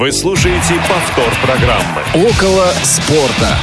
[0.00, 2.00] Вы слушаете повтор программы.
[2.14, 3.54] Около спорта.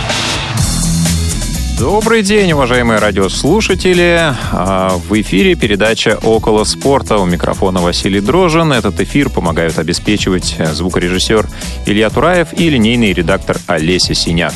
[1.80, 4.36] Добрый день, уважаемые радиослушатели.
[4.52, 7.18] А, в эфире передача «Около спорта».
[7.18, 8.72] У микрофона Василий Дрожин.
[8.72, 11.48] Этот эфир помогают обеспечивать звукорежиссер
[11.88, 14.54] Илья Тураев и линейный редактор Олеся Синяк.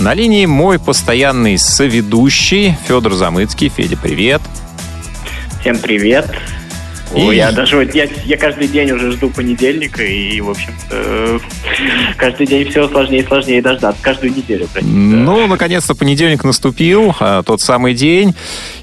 [0.00, 3.68] На линии мой постоянный соведущий Федор Замыцкий.
[3.68, 4.42] Федя, привет.
[5.60, 6.26] Всем привет.
[7.14, 7.20] И...
[7.20, 10.72] Ой, я даже я, я каждый день уже жду понедельника, и, в общем
[12.16, 14.00] каждый день все сложнее и сложнее дождаться.
[14.02, 14.94] Каждую неделю, простите.
[14.94, 18.34] Ну, наконец-то понедельник наступил, а, тот самый день.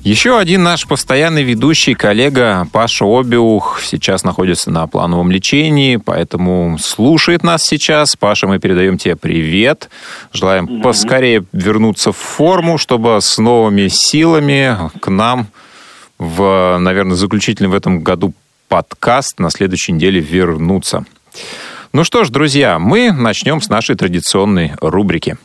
[0.01, 7.43] Еще один наш постоянный ведущий, коллега Паша Обиух, сейчас находится на плановом лечении, поэтому слушает
[7.43, 8.15] нас сейчас.
[8.15, 9.89] Паша, мы передаем тебе привет.
[10.33, 15.47] Желаем mm поскорее вернуться в форму, чтобы с новыми силами к нам
[16.17, 18.33] в, наверное, заключительный в этом году
[18.67, 21.05] подкаст на следующей неделе вернуться.
[21.93, 25.37] Ну что ж, друзья, мы начнем с нашей традиционной рубрики.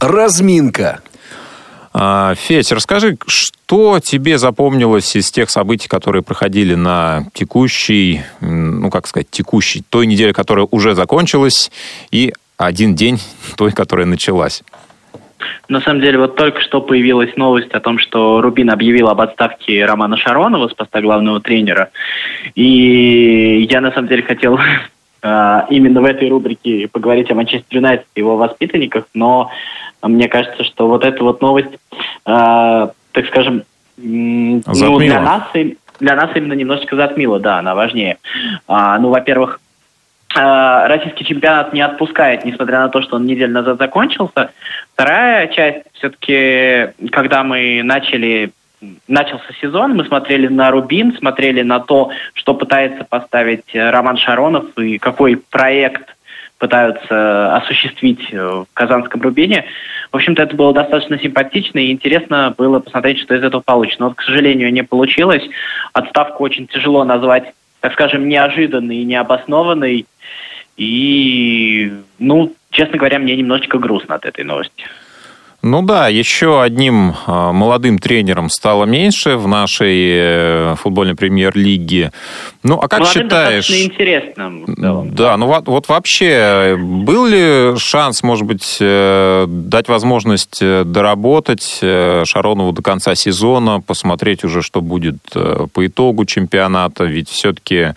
[0.00, 1.00] Разминка.
[1.92, 9.06] А, Федь, расскажи, что тебе запомнилось из тех событий, которые проходили на текущей, ну, как
[9.06, 11.70] сказать, текущей, той неделе, которая уже закончилась,
[12.10, 13.20] и один день
[13.56, 14.62] той, которая началась?
[15.68, 19.84] На самом деле, вот только что появилась новость о том, что Рубин объявил об отставке
[19.84, 21.90] Романа Шаронова с поста главного тренера.
[22.54, 24.58] И я, на самом деле, хотел
[25.22, 29.50] а, именно в этой рубрике поговорить о Манчестер Юнайтед и его воспитанниках, но
[30.02, 31.76] мне кажется, что вот эта вот новость, э,
[32.24, 33.64] так скажем,
[33.96, 34.62] ну,
[34.98, 35.42] для нас,
[35.98, 38.18] для нас именно немножечко затмила, да, она важнее.
[38.68, 39.60] А, ну, во-первых,
[40.34, 44.50] российский чемпионат не отпускает, несмотря на то, что он неделю назад закончился.
[44.94, 48.52] Вторая часть, все-таки, когда мы начали
[49.08, 54.98] начался сезон, мы смотрели на Рубин, смотрели на то, что пытается поставить Роман Шаронов и
[54.98, 56.14] какой проект
[56.58, 59.64] пытаются осуществить в Казанском Рубине.
[60.10, 64.00] В общем-то, это было достаточно симпатично и интересно было посмотреть, что из этого получится.
[64.00, 65.42] Но, вот, к сожалению, не получилось.
[65.92, 70.06] Отставку очень тяжело назвать, так скажем, неожиданной и необоснованной.
[70.76, 74.84] И, ну, честно говоря, мне немножечко грустно от этой новости.
[75.60, 82.12] Ну да, еще одним а, молодым тренером стало меньше в нашей э, футбольной премьер-лиге.
[82.62, 83.68] Ну, а как молодым считаешь...
[83.68, 84.52] интересно.
[84.66, 91.80] Да, ну вот, вот вообще был ли шанс, может быть, э, дать возможность э, доработать
[91.80, 97.02] Шаронову до конца сезона, посмотреть уже, что будет по итогу чемпионата?
[97.02, 97.94] Ведь все-таки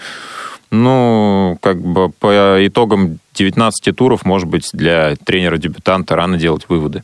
[0.72, 7.04] ну, как бы по итогам 19 туров, может быть, для тренера-дебютанта рано делать выводы.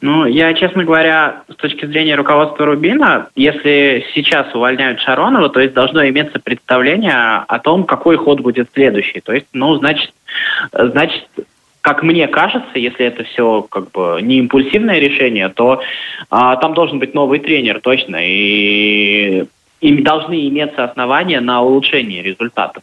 [0.00, 5.74] Ну, я, честно говоря, с точки зрения руководства Рубина, если сейчас увольняют Шаронова, то есть
[5.74, 9.20] должно иметься представление о том, какой ход будет следующий.
[9.20, 10.12] То есть, ну, значит,
[10.72, 11.26] значит,
[11.82, 15.82] как мне кажется, если это все как бы не импульсивное решение, то
[16.30, 18.16] а, там должен быть новый тренер, точно.
[18.20, 19.44] И
[19.80, 22.82] им должны иметься основания на улучшение результатов.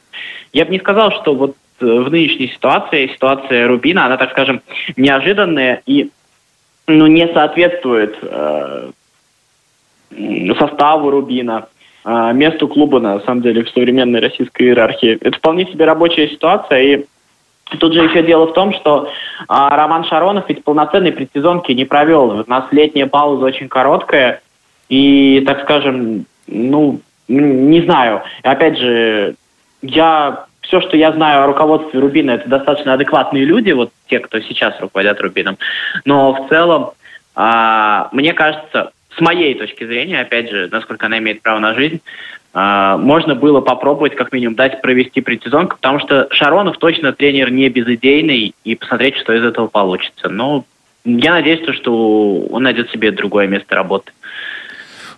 [0.53, 4.61] Я бы не сказал, что вот э, в нынешней ситуации, ситуация Рубина, она, так скажем,
[4.95, 6.09] неожиданная и
[6.87, 8.91] ну, не соответствует э,
[10.57, 11.67] составу Рубина,
[12.05, 15.17] э, месту клуба, на самом деле, в современной российской иерархии.
[15.21, 17.05] Это вполне себе рабочая ситуация, и
[17.79, 19.09] Тут же еще дело в том, что
[19.49, 22.29] а, Роман Шаронов ведь полноценной предсезонки не провел.
[22.29, 24.41] У нас летняя пауза очень короткая,
[24.87, 28.21] и, так скажем, ну, не знаю.
[28.43, 29.35] Опять же,
[29.81, 34.39] я все, что я знаю о руководстве Рубина, это достаточно адекватные люди, вот те, кто
[34.39, 35.57] сейчас руководят Рубином.
[36.05, 36.91] Но в целом,
[37.35, 42.01] а, мне кажется, с моей точки зрения, опять же, насколько она имеет право на жизнь,
[42.53, 47.69] а, можно было попробовать как минимум дать провести предсезонку, потому что Шаронов точно тренер не
[47.69, 50.29] безыдейный, и посмотреть, что из этого получится.
[50.29, 50.65] Но
[51.05, 54.11] я надеюсь, что он найдет себе другое место работы.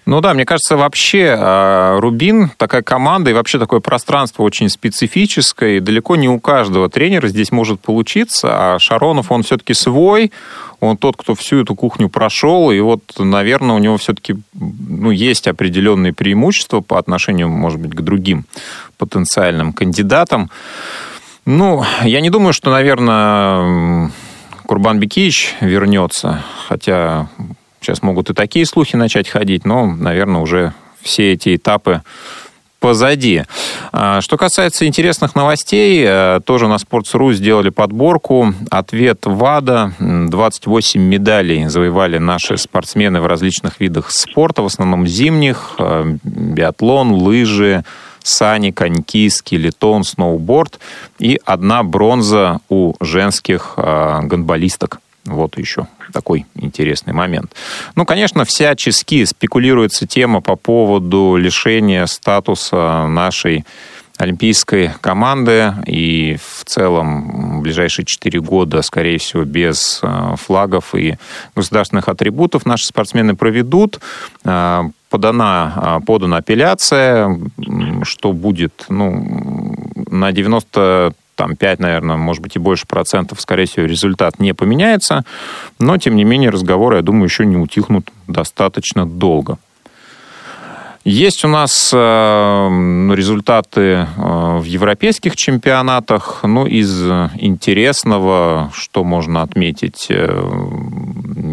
[0.09, 5.77] Ну да, мне кажется, вообще а, Рубин, такая команда и вообще такое пространство очень специфическое,
[5.77, 10.31] и далеко не у каждого тренера здесь может получиться, а Шаронов, он все-таки свой,
[10.79, 15.47] он тот, кто всю эту кухню прошел, и вот, наверное, у него все-таки ну, есть
[15.47, 18.45] определенные преимущества по отношению, может быть, к другим
[18.97, 20.50] потенциальным кандидатам.
[21.45, 24.12] Ну, я не думаю, что, наверное,
[24.65, 27.29] Курбан Бекич вернется, хотя
[27.81, 32.01] Сейчас могут и такие слухи начать ходить, но, наверное, уже все эти этапы
[32.79, 33.43] позади.
[33.91, 38.53] А, что касается интересных новостей, э, тоже на Sports.ru сделали подборку.
[38.71, 39.93] Ответ ВАДА.
[39.99, 45.75] 28 медалей завоевали наши спортсмены в различных видах спорта, в основном зимних.
[45.77, 47.83] Э, биатлон, лыжи,
[48.23, 50.79] сани, коньки, скелетон, сноуборд
[51.19, 54.99] и одна бронза у женских э, гонболисток.
[55.25, 57.54] Вот еще такой интересный момент.
[57.95, 63.66] Ну, конечно, всячески спекулируется тема по поводу лишения статуса нашей
[64.19, 65.74] олимпийской команды.
[65.86, 71.18] И в целом в ближайшие четыре года, скорее всего, без э, флагов и
[71.56, 74.00] государственных атрибутов наши спортсмены проведут.
[74.44, 77.39] Э, подана, э, подана апелляция,
[78.04, 79.75] что будет ну,
[80.10, 85.24] на 90 там 5, наверное, может быть и больше процентов, скорее всего, результат не поменяется.
[85.80, 89.57] Но, тем не менее, разговоры, я думаю, еще не утихнут достаточно долго.
[91.06, 96.41] Есть у нас э, результаты э, в европейских чемпионатах.
[96.44, 97.09] Ну, из
[97.39, 100.07] интересного, что можно отметить?
[100.09, 100.25] Э,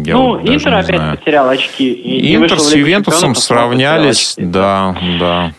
[0.03, 1.17] я ну, вот Интер опять знаю.
[1.17, 1.93] потерял очки.
[1.93, 5.53] И Интер с Ювентусом сравнялись, да, да.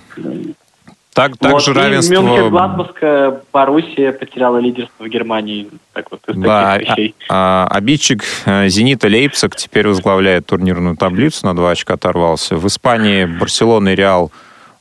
[1.18, 2.14] Так, так вот, же равенство...
[2.14, 5.68] Мюнхен, Гладбаска, Боруссия потеряла лидерство в Германии.
[5.92, 7.14] Так вот, из да, таких вещей.
[7.28, 12.56] А, а, обидчик э, Зенита Лейпциг теперь возглавляет турнирную таблицу, на два очка оторвался.
[12.56, 14.30] В Испании Барселона и Реал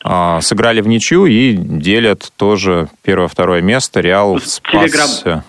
[0.04, 4.00] а, сыграли в ничью и делят тоже первое-второе место.
[4.00, 5.44] Реал спасся.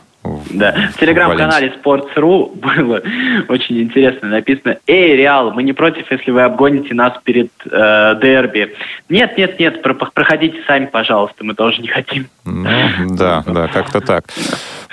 [0.50, 0.90] Да.
[0.94, 3.02] В телеграм-канале Sports.ru было
[3.48, 8.74] очень интересно написано «Эй, Реал, мы не против, если вы обгоните нас перед э, дерби».
[9.08, 12.28] Нет, нет, нет, про проходите сами, пожалуйста, мы тоже не хотим.
[12.44, 12.68] Ну,
[13.10, 14.24] да, да, как-то так.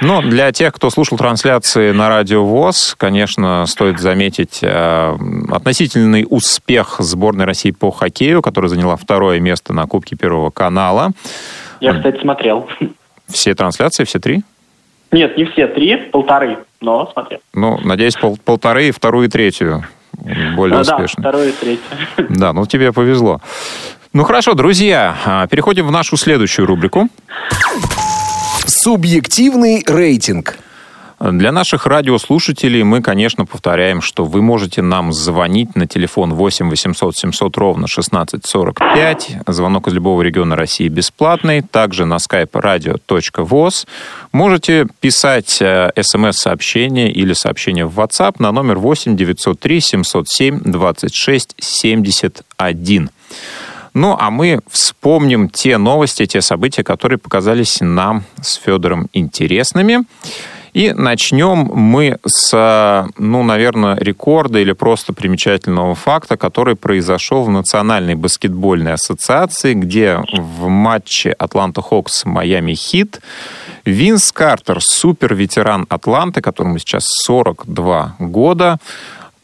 [0.01, 5.17] Но для тех, кто слушал трансляции на радио ВОЗ, конечно, стоит заметить э,
[5.51, 11.11] относительный успех сборной России по хоккею, которая заняла второе место на Кубке Первого канала.
[11.79, 12.67] Я, кстати, смотрел.
[13.27, 14.43] Все трансляции, все три?
[15.15, 17.39] Нет, не все три, полторы, но смотрел.
[17.53, 19.85] Ну, надеюсь, пол полторы, вторую и третью
[20.57, 21.23] более а, успешно.
[21.23, 21.85] Да, вторую и третью.
[22.37, 23.39] Да, ну тебе повезло.
[24.11, 27.07] Ну хорошо, друзья, а, переходим в нашу следующую рубрику.
[28.65, 30.57] Субъективный рейтинг.
[31.19, 37.17] Для наших радиослушателей мы, конечно, повторяем, что вы можете нам звонить на телефон 8 800
[37.17, 39.37] 700 ровно 1645.
[39.47, 41.61] Звонок из любого региона России бесплатный.
[41.61, 43.87] Также на skype radio.voz.
[44.33, 45.61] Можете писать
[46.01, 53.09] смс-сообщение или сообщение в WhatsApp на номер 8 903 707 26 71.
[53.93, 60.03] Ну, а мы вспомним те новости, те события, которые показались нам с Федором интересными.
[60.75, 68.15] И начнем мы с, ну, наверное, рекорда или просто примечательного факта, который произошел в Национальной
[68.15, 73.21] баскетбольной ассоциации, где в матче Атланта Хокс Майами Хит
[73.85, 78.77] Винс Картер, супер ветеран Атланты, которому сейчас 42 года,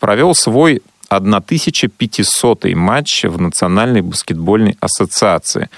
[0.01, 5.69] провел свой 1500 матч в Национальной баскетбольной ассоциации.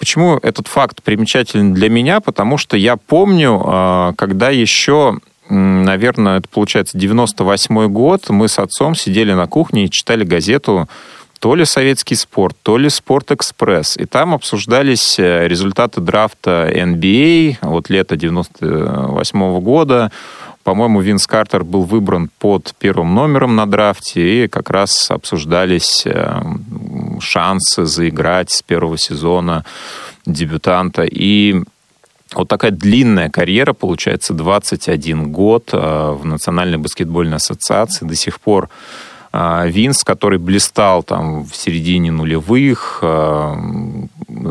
[0.00, 2.20] А, Почему этот факт примечателен для меня?
[2.20, 5.18] Потому что я помню, а, когда еще
[5.52, 10.88] наверное, это получается 98 год, мы с отцом сидели на кухне и читали газету
[11.40, 13.96] то ли советский спорт, то ли спорт-экспресс.
[13.96, 20.12] И там обсуждались э, результаты драфта NBA от лета 98 года.
[20.70, 26.42] По-моему, Винс Картер был выбран под первым номером на драфте, и как раз обсуждались э,
[27.18, 29.64] шансы заиграть с первого сезона
[30.26, 31.02] дебютанта.
[31.02, 31.60] И
[32.36, 38.06] вот такая длинная карьера, получается, 21 год э, в Национальной баскетбольной ассоциации.
[38.06, 38.68] До сих пор
[39.32, 43.02] э, Винс, который блистал там в середине нулевых,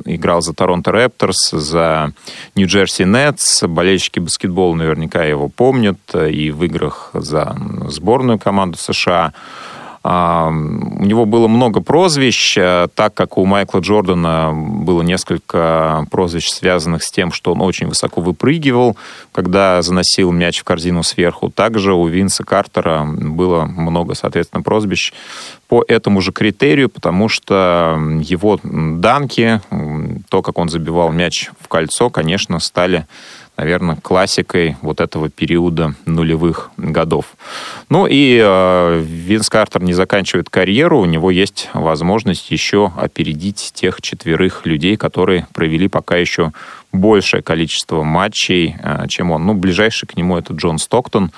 [0.06, 2.14] играл за Торонто Рэпторс, за
[2.56, 3.64] Нью-Джерси Нетс.
[3.64, 7.56] Болельщики баскетбола наверняка его помнят и в играх за
[7.88, 9.34] сборную команду США.
[10.02, 10.10] У
[11.04, 17.12] него было много прозвищ, э, так как у Майкла Джордана было несколько прозвищ, связанных с
[17.12, 18.96] тем, что он очень высоко выпрыгивал,
[19.34, 21.50] когда заносил мяч в корзину сверху.
[21.50, 25.12] Также у Винса Картера было много, соответственно, прозвищ
[25.68, 29.62] по этому же критерию, потому что его данки,
[30.30, 33.06] то, как он забивал мяч в кольцо, конечно, стали
[33.60, 37.26] наверное, классикой вот этого периода нулевых годов.
[37.90, 44.02] Ну и э, Винс Картер не заканчивает карьеру, у него есть возможность еще опередить тех
[44.02, 46.54] четверых людей, которые провели пока еще
[46.94, 49.46] большее количество матчей, э, чем он.
[49.46, 51.32] Ну, ближайший к нему это Джон Стоктон,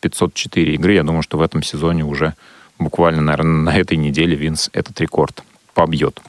[0.00, 0.94] 504 игры.
[0.94, 2.34] Я думаю, что в этом сезоне уже
[2.80, 5.44] буквально, наверное, на этой неделе Винс этот рекорд
[5.78, 6.20] побьет.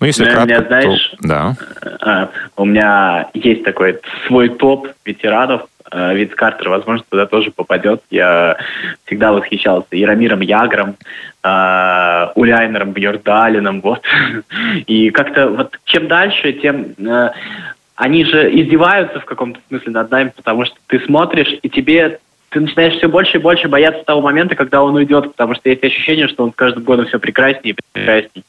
[0.00, 1.28] Ну, если ну, кратко, меня, знаешь, то...
[1.28, 1.56] Да.
[2.00, 5.62] А, у меня есть такой свой топ ветеранов.
[5.90, 8.02] э, Виц Картер, возможно, туда тоже попадет.
[8.10, 8.58] Я
[9.06, 10.96] всегда восхищался Яромиром Ягром,
[11.42, 14.02] э, Уляйнером Бьордалином, вот.
[14.86, 16.94] И как-то вот чем дальше, тем...
[16.98, 17.30] Э,
[17.94, 22.18] они же издеваются в каком-то смысле над нами, потому что ты смотришь, и тебе
[22.52, 25.82] ты начинаешь все больше и больше бояться того момента, когда он уйдет, потому что есть
[25.82, 28.44] ощущение, что он с каждым годом все прекраснее и прекраснее.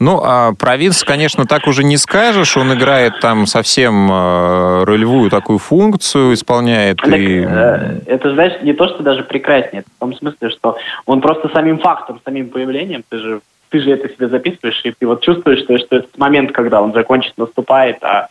[0.00, 2.56] Ну, а про Винс, конечно, так уже не скажешь.
[2.56, 6.98] Он играет там совсем э, ролевую такую функцию, исполняет.
[6.98, 7.46] Так, и...
[7.46, 9.82] э, это, знаешь, не то, что даже прекраснее.
[9.82, 13.40] Это в том смысле, что он просто самим фактом, самим появлением, ты же
[13.70, 16.92] ты же это себе записываешь, и ты вот чувствуешь, что, что этот момент, когда он
[16.92, 18.28] закончит, наступает, а,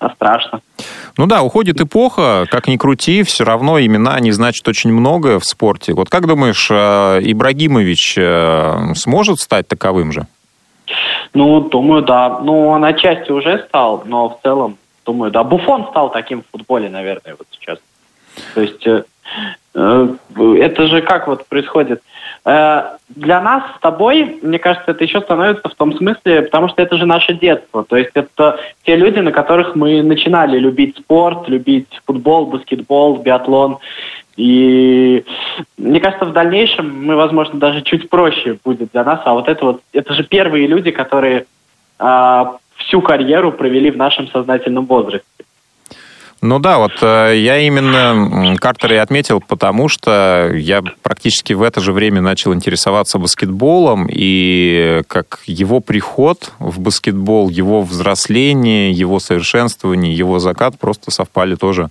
[0.00, 0.60] а страшно.
[1.16, 5.44] Ну да, уходит эпоха, как ни крути, все равно имена, они значат очень многое в
[5.44, 5.92] спорте.
[5.92, 10.26] Вот как думаешь, э, Ибрагимович э, сможет стать таковым же?
[11.32, 12.40] Ну, думаю, да.
[12.40, 15.44] Ну, он отчасти уже стал, но в целом, думаю, да.
[15.44, 17.78] Буфон стал таким в футболе, наверное, вот сейчас.
[18.54, 19.04] То есть э,
[19.74, 20.16] э,
[20.60, 22.02] это же как вот происходит?
[22.44, 26.82] Э, для нас с тобой, мне кажется, это еще становится в том смысле, потому что
[26.82, 27.84] это же наше детство.
[27.84, 33.78] То есть это те люди, на которых мы начинали любить спорт, любить футбол, баскетбол, биатлон.
[34.36, 35.24] И
[35.78, 39.20] мне кажется, в дальнейшем мы, возможно, даже чуть проще будет для нас.
[39.24, 41.46] А вот это вот, это же первые люди, которые
[41.98, 42.44] э,
[42.76, 45.43] всю карьеру провели в нашем сознательном возрасте.
[46.46, 51.80] Ну да, вот э, я именно Картера и отметил, потому что я практически в это
[51.80, 60.14] же время начал интересоваться баскетболом, и как его приход в баскетбол, его взросление, его совершенствование,
[60.14, 61.88] его закат просто совпали тоже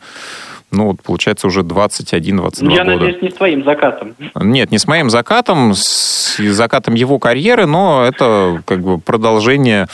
[0.74, 2.74] ну, вот получается уже 21-22 года.
[2.74, 4.15] Я надеюсь, не с твоим закатом.
[4.36, 9.88] Нет, не с моим закатом, с закатом его карьеры, но это как бы продолжение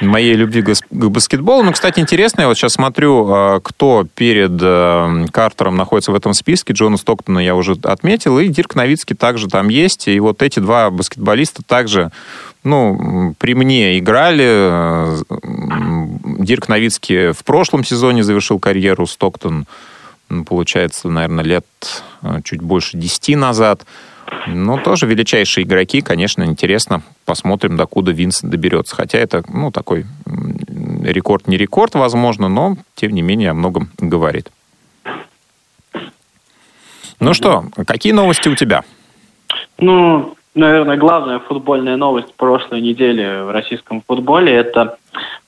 [0.00, 1.62] моей любви к баскетболу.
[1.62, 6.34] Ну, кстати, интересно, я вот сейчас смотрю, а, кто перед а, Картером находится в этом
[6.34, 6.72] списке.
[6.72, 10.08] Джона Стоктона я уже отметил, и Дирк Новицкий также там есть.
[10.08, 12.10] И вот эти два баскетболиста также
[12.62, 15.22] ну, при мне играли.
[16.42, 19.66] Дирк Новицкий в прошлом сезоне завершил карьеру, Стоктон
[20.46, 21.66] получается, наверное, лет
[22.22, 23.84] э, чуть больше 10 назад.
[24.46, 27.02] Ну, тоже величайшие игроки, конечно, интересно.
[27.24, 28.94] Посмотрим, докуда Винс доберется.
[28.94, 30.06] Хотя это, ну, такой
[31.02, 34.50] рекорд не рекорд, возможно, но, тем не менее, о многом говорит.
[37.18, 38.82] Ну что, какие новости у тебя?
[39.78, 44.96] Ну, наверное, главная футбольная новость прошлой недели в российском футболе– это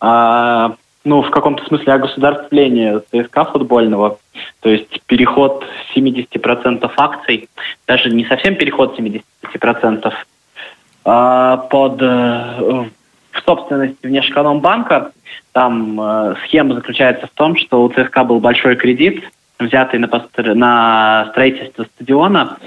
[0.00, 0.74] а,
[1.04, 4.18] ну, в каком-то смысле огосударствление ЦСКА футбольного,
[4.60, 7.48] то есть переход 70% акций,
[7.86, 10.12] даже не совсем переход 70%,
[11.04, 12.84] а под э,
[13.32, 15.12] в собственности Внешэкономбанка.
[15.52, 19.24] Там э, схема заключается в том, что у ЦСКА был большой кредит,
[19.58, 20.54] взятый на, постр...
[20.54, 22.58] на строительство стадиона.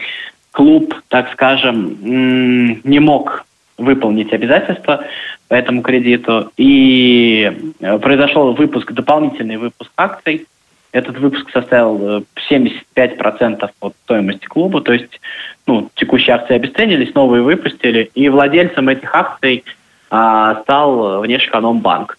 [0.51, 3.45] Клуб, так скажем, не мог
[3.77, 5.05] выполнить обязательства
[5.47, 6.51] по этому кредиту.
[6.57, 10.47] И э, произошел выпуск, дополнительный выпуск акций.
[10.91, 15.19] Этот выпуск составил 75% э, от стоимости клуба, то есть
[15.67, 19.63] ну, текущие акции обесценились, новые выпустили, и владельцем этих акций
[20.09, 22.17] а, стал Внешэкономбанк.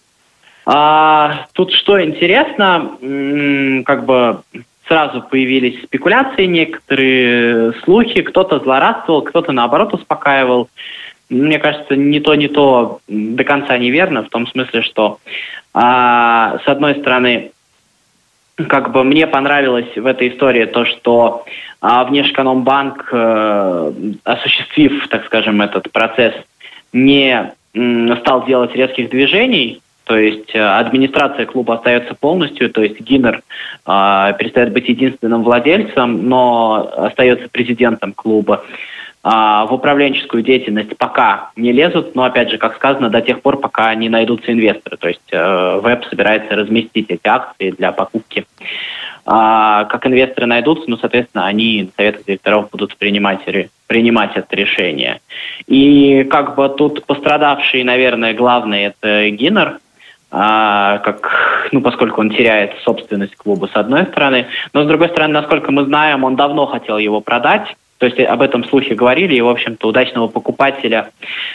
[0.65, 2.91] А, тут что интересно,
[3.85, 4.41] как бы
[4.87, 10.69] сразу появились спекуляции некоторые, слухи, кто-то злорадствовал, кто-то наоборот успокаивал
[11.29, 15.19] мне кажется, не то, не то до конца неверно, в том смысле, что
[15.73, 17.51] а, с одной стороны,
[18.67, 21.45] как бы мне понравилось в этой истории то, что
[21.81, 23.93] а, Внешэкономбанк, а,
[24.23, 26.33] осуществив, так скажем, этот процесс,
[26.93, 32.99] не м, стал делать резких движений, то есть э, администрация клуба остается полностью, то есть
[33.01, 33.41] Гиннер
[33.85, 38.63] э, перестает быть единственным владельцем, но остается президентом клуба.
[39.29, 43.57] А, в управленческую деятельность пока не лезут, но, опять же, как сказано, до тех пор,
[43.57, 44.95] пока не найдутся инвесторы.
[44.95, 48.45] То есть э, веб собирается разместить эти акции для покупки.
[49.25, 53.39] А, как инвесторы найдутся, ну, соответственно, они, советы директоров будут принимать,
[53.87, 55.19] принимать это решение.
[55.67, 59.79] И как бы тут пострадавший, наверное, главный это Гиннер,
[60.31, 65.33] а, как, ну, поскольку он теряет собственность клуба с одной стороны, но с другой стороны,
[65.33, 69.41] насколько мы знаем, он давно хотел его продать, то есть об этом слухе говорили, и,
[69.41, 71.11] в общем-то, удачного покупателя,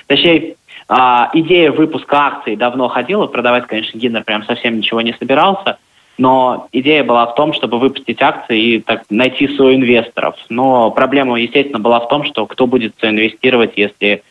[0.07, 0.57] точнее,
[0.89, 5.79] а, идея выпуска акций давно ходила, продавать, конечно, Гиннер прям совсем ничего не собирался,
[6.19, 10.37] но идея была в том, чтобы выпустить акции и так, найти соинвесторов.
[10.49, 14.23] Но проблема, естественно, была в том, что кто будет соинвестировать, если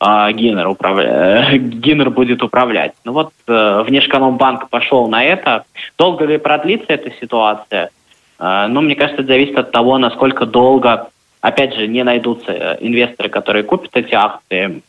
[0.00, 1.48] э, Гиннер, управля...
[1.58, 2.92] Гиннер будет управлять.
[3.04, 5.64] Ну вот э, Внешэкономбанк пошел на это.
[5.98, 7.90] Долго ли продлится эта ситуация?
[8.38, 11.08] Э, ну, мне кажется, это зависит от того, насколько долго,
[11.40, 14.82] опять же, не найдутся э, инвесторы, которые купят эти акции,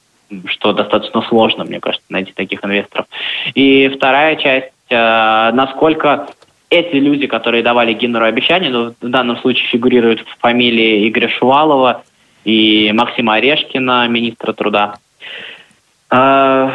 [0.46, 3.06] что достаточно сложно, мне кажется, найти таких инвесторов.
[3.54, 6.27] И вторая часть, э, насколько
[6.70, 12.04] эти люди, которые давали Гиннеру обещания, но в данном случае фигурируют в фамилии Игоря Шувалова
[12.44, 14.98] и Максима Орешкина, министра труда,
[16.12, 16.72] э,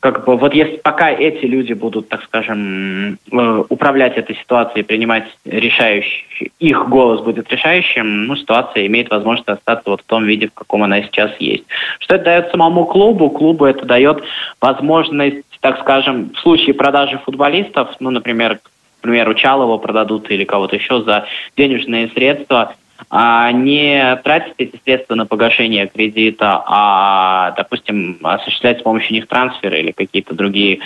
[0.00, 5.24] как бы вот если пока эти люди будут, так скажем, э, управлять этой ситуацией, принимать
[5.44, 10.54] решающий, их голос будет решающим, ну, ситуация имеет возможность остаться вот в том виде, в
[10.54, 11.64] каком она сейчас есть.
[12.00, 13.30] Что это дает самому клубу?
[13.30, 14.22] Клубу это дает
[14.60, 20.76] возможность, так скажем, в случае продажи футболистов, ну, например, к примеру, Чалова продадут или кого-то
[20.76, 22.74] еще за денежные средства,
[23.10, 29.92] не тратить эти средства на погашение кредита, а, допустим, осуществлять с помощью них трансферы или
[29.92, 30.80] какие-то другие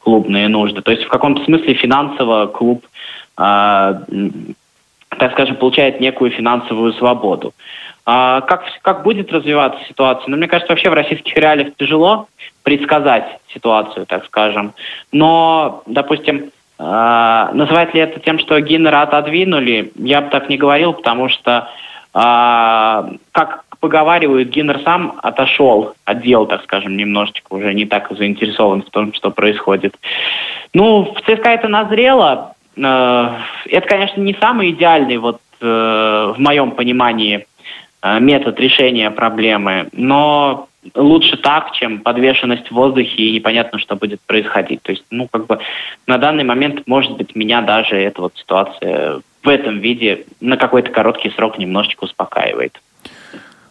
[0.00, 0.82] клубные нужды.
[0.82, 2.86] То есть в каком-то смысле финансово клуб,
[3.36, 4.02] а,
[5.08, 7.52] так скажем, получает некую финансовую свободу.
[8.06, 10.28] А как, как будет развиваться ситуация?
[10.28, 12.28] Ну, мне кажется, вообще в российских реалиях тяжело
[12.62, 14.72] предсказать ситуацию, так скажем.
[15.12, 16.50] Но, допустим,
[16.82, 21.68] а, называть ли это тем, что Гиннера отодвинули, я бы так не говорил, потому что,
[22.14, 28.82] а, как поговаривают, Гиннер сам отошел от дел, так скажем, немножечко, уже не так заинтересован
[28.82, 29.94] в том, что происходит.
[30.72, 32.54] Ну, в ЦСКА это назрело.
[32.76, 33.28] Э,
[33.66, 37.46] это, конечно, не самый идеальный, вот э, в моем понимании,
[38.02, 44.20] э, метод решения проблемы, но лучше так, чем подвешенность в воздухе и непонятно, что будет
[44.22, 44.82] происходить.
[44.82, 45.58] То есть, ну, как бы
[46.06, 50.90] на данный момент, может быть, меня даже эта вот ситуация в этом виде на какой-то
[50.90, 52.80] короткий срок немножечко успокаивает.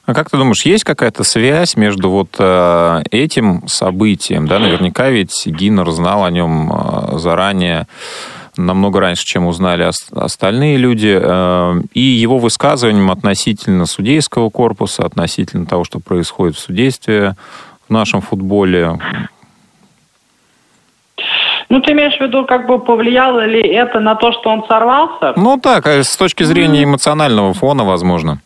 [0.06, 5.46] А как ты думаешь, есть какая-то связь между вот э, этим событием, да, наверняка ведь
[5.46, 7.86] Гиннер знал о нем э, заранее,
[8.66, 15.84] намного раньше, чем узнали остальные люди, э, и его высказыванием относительно судейского корпуса, относительно того,
[15.84, 17.36] что происходит в судействе
[17.88, 19.00] в нашем футболе.
[21.70, 25.34] Ну, ты имеешь в виду, как бы повлияло ли это на то, что он сорвался?
[25.36, 28.40] Ну, так, с точки зрения эмоционального фона, возможно.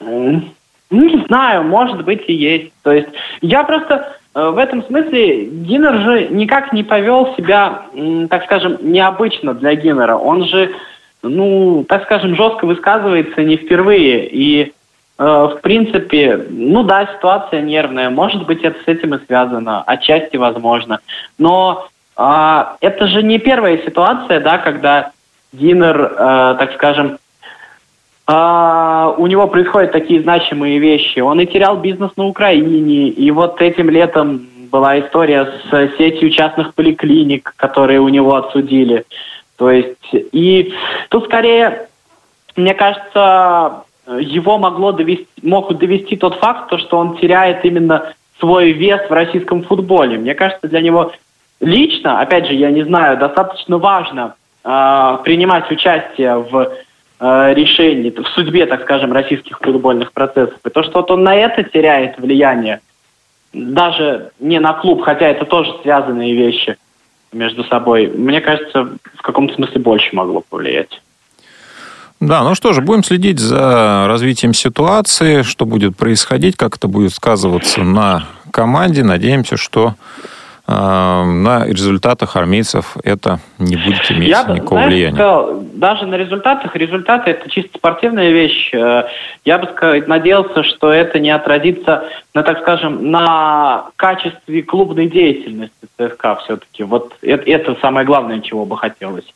[0.00, 0.42] Ну,
[0.90, 2.72] не знаю, может быть и есть.
[2.82, 3.08] То есть
[3.40, 7.82] я просто в этом смысле Гиннер же никак не повел себя,
[8.28, 10.16] так скажем, необычно для Гиннера.
[10.16, 10.72] Он же,
[11.22, 14.28] ну, так скажем, жестко высказывается не впервые.
[14.28, 14.72] И,
[15.18, 18.10] э, в принципе, ну да, ситуация нервная.
[18.10, 19.82] Может быть, это с этим и связано.
[19.82, 20.98] Отчасти возможно.
[21.38, 25.12] Но э, это же не первая ситуация, да, когда
[25.52, 27.18] Гиннер, э, так скажем,
[28.26, 31.18] а, у него происходят такие значимые вещи.
[31.18, 36.74] Он и терял бизнес на Украине, и вот этим летом была история с сетью частных
[36.74, 39.04] поликлиник, которые у него отсудили.
[39.56, 40.72] То есть, и
[41.10, 41.88] тут скорее,
[42.56, 43.84] мне кажется,
[44.18, 49.12] его могло довести, мог довести тот факт, то, что он теряет именно свой вес в
[49.12, 50.18] российском футболе.
[50.18, 51.12] Мне кажется, для него
[51.60, 54.34] лично, опять же, я не знаю, достаточно важно
[54.64, 56.72] э, принимать участие в
[57.54, 60.58] решений, в судьбе, так скажем, российских футбольных процессов.
[60.64, 62.80] И то, что вот он на это теряет влияние,
[63.52, 66.76] даже не на клуб, хотя это тоже связанные вещи
[67.32, 71.00] между собой, мне кажется, в каком-то смысле больше могло повлиять.
[72.20, 77.12] Да, ну что же, будем следить за развитием ситуации, что будет происходить, как это будет
[77.12, 79.02] сказываться на команде.
[79.02, 79.94] Надеемся, что
[80.66, 85.14] на результатах армейцев это не будет иметь Я, никакого знаешь, влияния.
[85.14, 88.70] Сказал, даже на результатах, результаты это чисто спортивная вещь.
[88.72, 89.04] Э,
[89.44, 95.74] я бы сказал, надеялся, что это не отразится на, так скажем, на качестве клубной деятельности
[95.98, 96.82] ЦСКА все-таки.
[96.82, 99.26] Вот это, это самое главное, чего бы хотелось.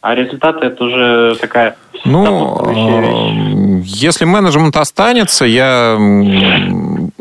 [0.00, 3.84] А результаты это уже такая ну, вещь.
[3.86, 5.96] Если менеджмент останется, я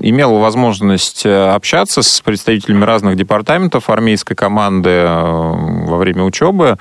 [0.04, 6.78] имел возможность э, общаться с представителями разных департаментов армейской команды э, во время учебы.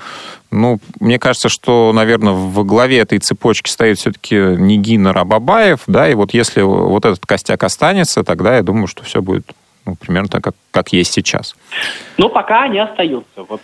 [0.53, 5.81] Ну, мне кажется, что, наверное, в главе этой цепочки стоит все-таки не Гиннер, а Бабаев,
[5.87, 9.51] да, и вот если вот этот костяк останется, тогда я думаю, что все будет
[9.85, 11.55] ну, примерно так, как, как есть сейчас.
[12.17, 13.43] Ну, пока они остаются.
[13.47, 13.61] Вот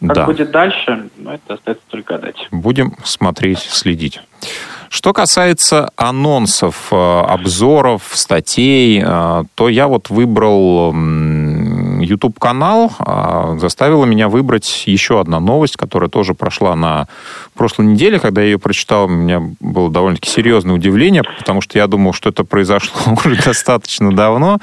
[0.00, 0.26] как да.
[0.26, 2.48] будет дальше, ну, это остается только гадать.
[2.50, 4.20] Будем смотреть, следить.
[4.88, 10.92] Что касается анонсов, э, обзоров, статей, э, то я вот выбрал
[12.00, 12.92] YouTube-канал
[13.58, 17.08] заставила меня выбрать еще одна новость, которая тоже прошла на
[17.54, 18.18] прошлой неделе.
[18.18, 22.30] Когда я ее прочитал, у меня было довольно-таки серьезное удивление, потому что я думал, что
[22.30, 24.58] это произошло уже достаточно давно.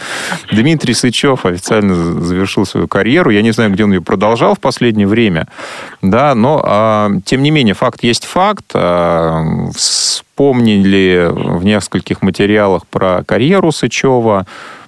[0.52, 3.30] Дмитрий Сычев официально завершил свою карьеру.
[3.30, 5.48] Я не знаю, где он ее продолжал в последнее время,
[6.02, 8.74] да, но тем не менее факт есть факт.
[9.76, 14.46] Вспомнили в нескольких материалах про карьеру Сычева,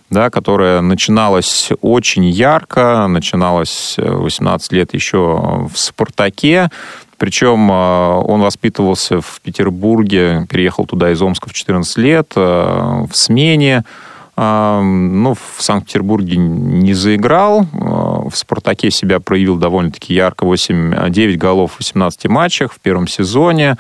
[0.10, 6.70] да, которая начиналась очень ярко, начиналась 18 лет еще в «Спартаке»,
[7.18, 13.16] причем э, он воспитывался в Петербурге, переехал туда из Омска в 14 лет, э, в
[13.16, 13.84] смене.
[14.36, 17.66] Э, ну, в Санкт-Петербурге не заиграл.
[17.72, 20.46] В «Спартаке» себя проявил довольно-таки ярко.
[20.46, 23.78] 8, 9 голов в 18 матчах в первом сезоне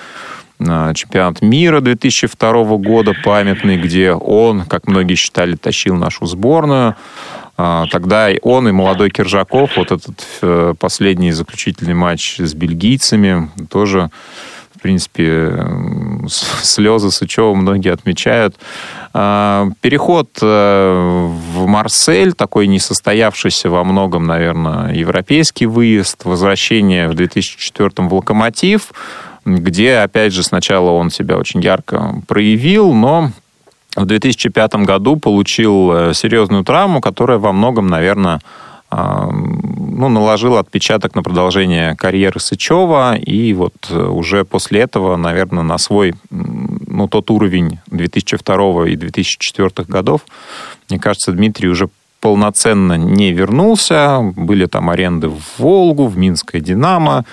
[0.59, 6.95] чемпионат мира 2002 года памятный, где он, как многие считали, тащил нашу сборную.
[7.57, 14.11] А, тогда он и молодой Киржаков, вот этот э, последний заключительный матч с бельгийцами, тоже,
[14.75, 15.65] в принципе,
[16.27, 18.55] слезы Сычева многие отмечают.
[19.13, 28.07] А, переход э, в Марсель, такой несостоявшийся во многом, наверное, европейский выезд, возвращение в 2004
[28.07, 28.91] в Локомотив–
[29.55, 33.31] где, опять же, сначала он себя очень ярко проявил, но
[33.95, 38.41] в 2005 году получил э, серьезную травму, которая во многом, наверное,
[38.89, 45.63] а, ну, наложил отпечаток на продолжение карьеры Сычева, и вот э, уже после этого, наверное,
[45.63, 50.21] на свой, ну, тот уровень 2002 и 2004 годов,
[50.89, 51.89] мне кажется, Дмитрий уже
[52.21, 54.19] полноценно не вернулся.
[54.35, 57.25] Были там аренды в Волгу, в Минское «Динамо»,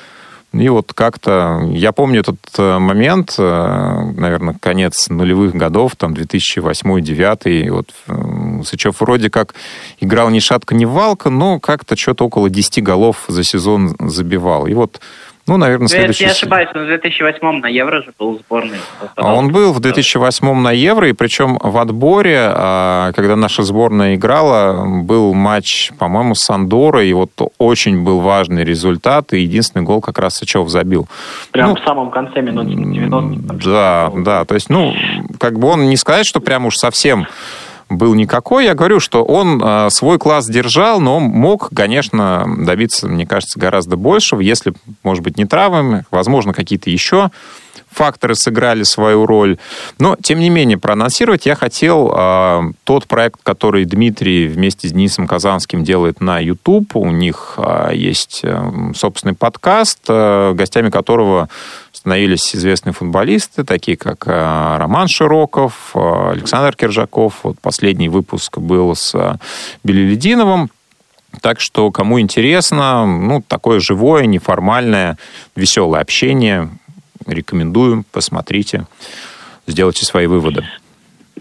[0.55, 7.71] и вот как-то, я помню этот э, момент, э, наверное, конец нулевых годов, там 2008-2009,
[7.71, 9.55] вот э, Сычев вроде как
[9.99, 14.67] играл ни шатка, ни валка, но как-то что-то около 10 голов за сезон забивал.
[14.67, 15.01] И вот
[15.47, 16.25] ну, наверное, следующий...
[16.25, 18.79] Я ошибаюсь, но в 2008 на Евро же был сборный.
[19.15, 24.15] А он был в 2008 на Евро, и причем в отборе, а, когда наша сборная
[24.15, 30.01] играла, был матч, по-моему, с Андорой, и вот очень был важный результат, и единственный гол
[30.01, 31.09] как раз Сычев забил.
[31.51, 33.55] Прям ну, в самом конце минут 90.
[33.71, 34.95] Да, да, то есть, ну,
[35.39, 37.27] как бы он не сказать, что прям уж совсем
[37.89, 38.65] был никакой.
[38.65, 43.97] Я говорю, что он э, свой класс держал, но мог, конечно, добиться, мне кажется, гораздо
[43.97, 47.31] большего, если, может быть, не травмами, возможно, какие-то еще
[47.95, 49.59] факторы сыграли свою роль.
[49.99, 55.27] Но, тем не менее, проанонсировать я хотел э, тот проект, который Дмитрий вместе с Денисом
[55.27, 56.97] Казанским делает на YouTube.
[56.97, 61.49] У них э, есть э, собственный подкаст, э, гостями которого
[62.05, 67.41] становились известные футболисты, такие как э, Роман Широков, э, Александр Киржаков.
[67.45, 69.37] Вот последний выпуск был с э,
[69.85, 70.71] Белелединовым.
[71.41, 75.17] Так что, кому интересно, ну, такое живое, неформальное,
[75.57, 76.69] веселое общение,
[77.25, 78.87] рекомендую, посмотрите,
[79.67, 80.63] сделайте свои выводы.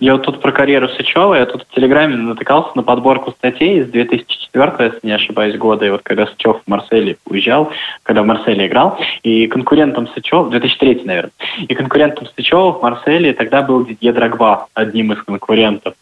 [0.03, 3.89] Я вот тут про карьеру Сычева, я тут в Телеграме натыкался на подборку статей из
[3.89, 7.71] 2004, если не ошибаюсь, года, и вот когда Сычев в Марселе уезжал,
[8.03, 13.61] когда в Марселе играл, и конкурентом Сычева, 2003, наверное, и конкурентом Сычева в Марселе тогда
[13.61, 15.93] был Дидье Драгба, одним из конкурентов.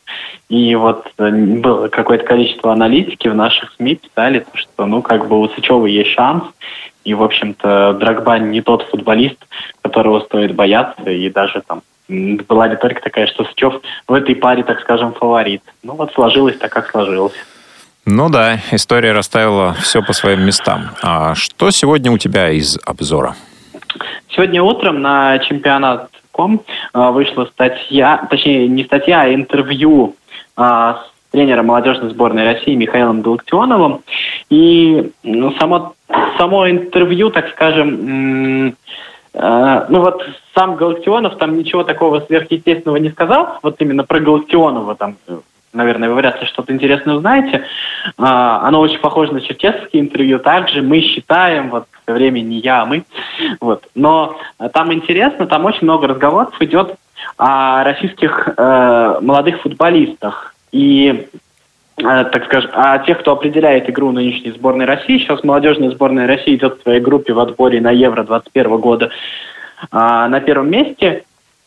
[0.49, 5.39] И вот э, было какое-то количество аналитики в наших СМИ писали, что, ну, как бы
[5.39, 6.45] у Сычева есть шанс,
[7.03, 9.37] и, в общем-то, Драгба не тот футболист,
[9.83, 11.83] которого стоит бояться, и даже там
[12.47, 15.63] была риторика такая, что Сычев в этой паре, так скажем, фаворит.
[15.83, 17.33] Ну вот сложилось так, как сложилось.
[18.05, 20.89] Ну да, история расставила все по своим местам.
[21.03, 23.35] А что сегодня у тебя из обзора?
[24.29, 30.15] Сегодня утром на чемпионат.ком а, вышла статья, точнее не статья, а интервью
[30.55, 34.01] а, с тренером молодежной сборной России Михаилом Галактионовым.
[34.49, 35.93] И ну, само,
[36.37, 38.75] само интервью, так скажем,
[39.33, 43.59] ну вот сам Галактионов там ничего такого сверхъестественного не сказал.
[43.63, 45.15] Вот именно про Галактионова там,
[45.73, 47.63] наверное, вы вряд ли что-то интересное узнаете.
[48.17, 50.39] А, оно очень похоже на черкесские интервью.
[50.39, 53.03] Также мы считаем, вот в время не я, а мы.
[53.61, 53.87] Вот.
[53.95, 54.37] Но
[54.73, 56.95] там интересно, там очень много разговоров идет
[57.37, 60.53] о российских э, молодых футболистах.
[60.73, 61.50] И Э,
[62.01, 66.79] так скажем, а тех, кто определяет игру нынешней сборной России, сейчас молодежная сборная России идет
[66.79, 69.09] в своей группе в отборе на Евро 21 года
[69.91, 71.23] а, на первом месте.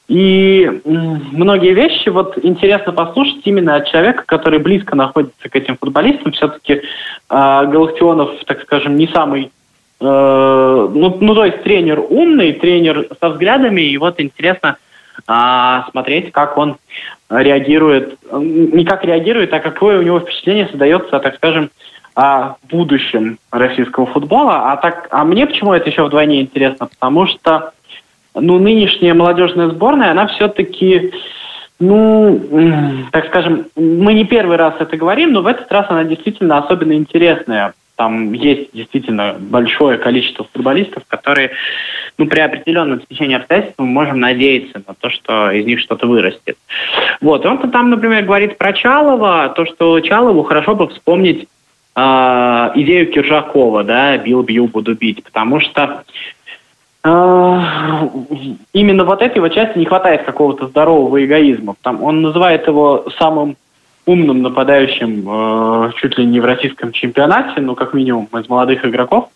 [0.06, 6.32] И многие вещи вот интересно послушать именно от человека, который близко находится к этим футболистам.
[6.32, 6.80] Все-таки э,
[7.30, 9.48] Галактионов, так скажем, не самый, э,
[10.00, 14.76] ну, ну то есть тренер умный, тренер со взглядами, и вот интересно
[15.26, 16.76] а, смотреть, как он
[17.30, 21.70] реагирует, не как реагирует, а какое у него впечатление создается, так скажем,
[22.14, 24.72] о будущем российского футбола.
[24.72, 26.86] А, так, а мне почему это еще вдвойне интересно?
[26.86, 27.72] Потому что
[28.34, 31.12] ну, нынешняя молодежная сборная, она все-таки,
[31.78, 32.40] ну,
[33.10, 36.92] так скажем, мы не первый раз это говорим, но в этот раз она действительно особенно
[36.92, 37.74] интересная.
[37.96, 41.52] Там есть действительно большое количество футболистов, которые,
[42.18, 46.56] ну, при определенном течении обстоятельств мы можем надеяться на то, что из них что-то вырастет.
[47.20, 51.46] Вот, он там, например, говорит про Чалова, то, что Чалову хорошо бы вспомнить
[51.94, 52.00] э,
[52.74, 56.02] идею Киржакова, да, бил, бью, буду бить, потому что
[57.04, 57.60] э,
[58.72, 61.76] именно вот этой вот части не хватает какого-то здорового эгоизма.
[61.82, 63.56] Там он называет его самым
[64.06, 69.28] умным нападающим э, чуть ли не в российском чемпионате, ну, как минимум, из молодых игроков.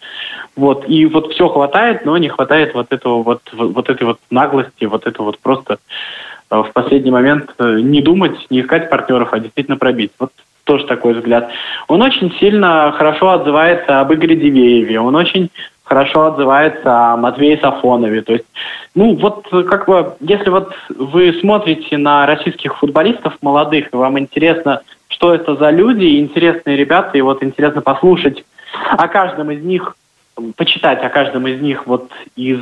[0.56, 4.18] Вот, и вот все хватает, но не хватает вот этого вот, вот, вот этой вот
[4.30, 5.78] наглости, вот это вот просто
[6.50, 10.12] э, в последний момент э, не думать, не искать партнеров, а действительно пробить.
[10.18, 10.32] Вот
[10.64, 11.50] тоже такой взгляд.
[11.88, 15.50] Он очень сильно хорошо отзывается об Игоре Дивееве, он очень
[15.88, 18.20] хорошо отзывается о Матвее Сафонове.
[18.20, 18.44] То есть,
[18.98, 24.82] ну вот как бы, если вот вы смотрите на российских футболистов молодых, и вам интересно,
[25.06, 28.44] что это за люди, интересные ребята, и вот интересно послушать
[28.90, 29.94] о каждом из них,
[30.56, 32.58] почитать о каждом из них вот из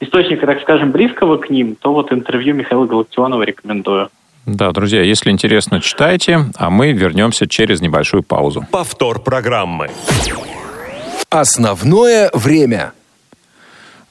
[0.00, 4.08] источника, так скажем, близкого к ним, то вот интервью Михаила Галактионова рекомендую.
[4.46, 8.66] Да, друзья, если интересно, читайте, а мы вернемся через небольшую паузу.
[8.70, 9.90] Повтор программы.
[11.28, 12.92] Основное время.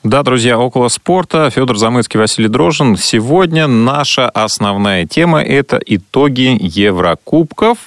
[0.03, 1.49] Да, друзья, около спорта.
[1.49, 2.97] Федор Замыцкий, Василий Дрожин.
[2.97, 7.77] Сегодня наша основная тема– это итоги Еврокубков.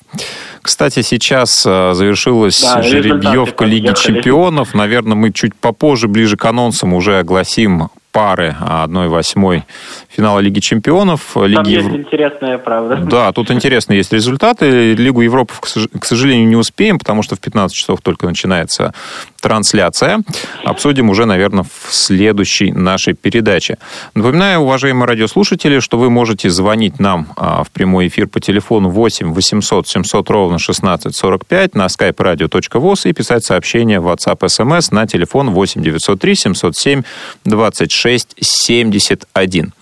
[0.63, 4.73] Кстати, сейчас а, завершилась да, жеребьевка Лиги Чемпионов.
[4.73, 9.63] Наверное, мы чуть попозже, ближе к анонсам, уже огласим пары 1-8
[10.09, 11.33] финала Лиги Чемпионов.
[11.35, 11.73] Там Лиги...
[11.73, 12.97] есть интересная правда.
[12.97, 14.95] Да, тут интересные есть результаты.
[14.95, 18.95] Лигу Европы, к сожалению, не успеем, потому что в 15 часов только начинается
[19.43, 20.23] трансляция.
[20.65, 23.77] Обсудим уже, наверное, в следующей нашей передаче.
[24.15, 29.35] Напоминаю, уважаемые радиослушатели, что вы можете звонить нам а, в прямой эфир по телефону 8
[29.35, 35.07] 800 700 ровно 16 45 на skype radio.voz и писать сообщение в WhatsApp SMS на
[35.07, 37.03] телефон 8 903 707
[37.45, 38.06] 26
[38.41, 39.73] 71.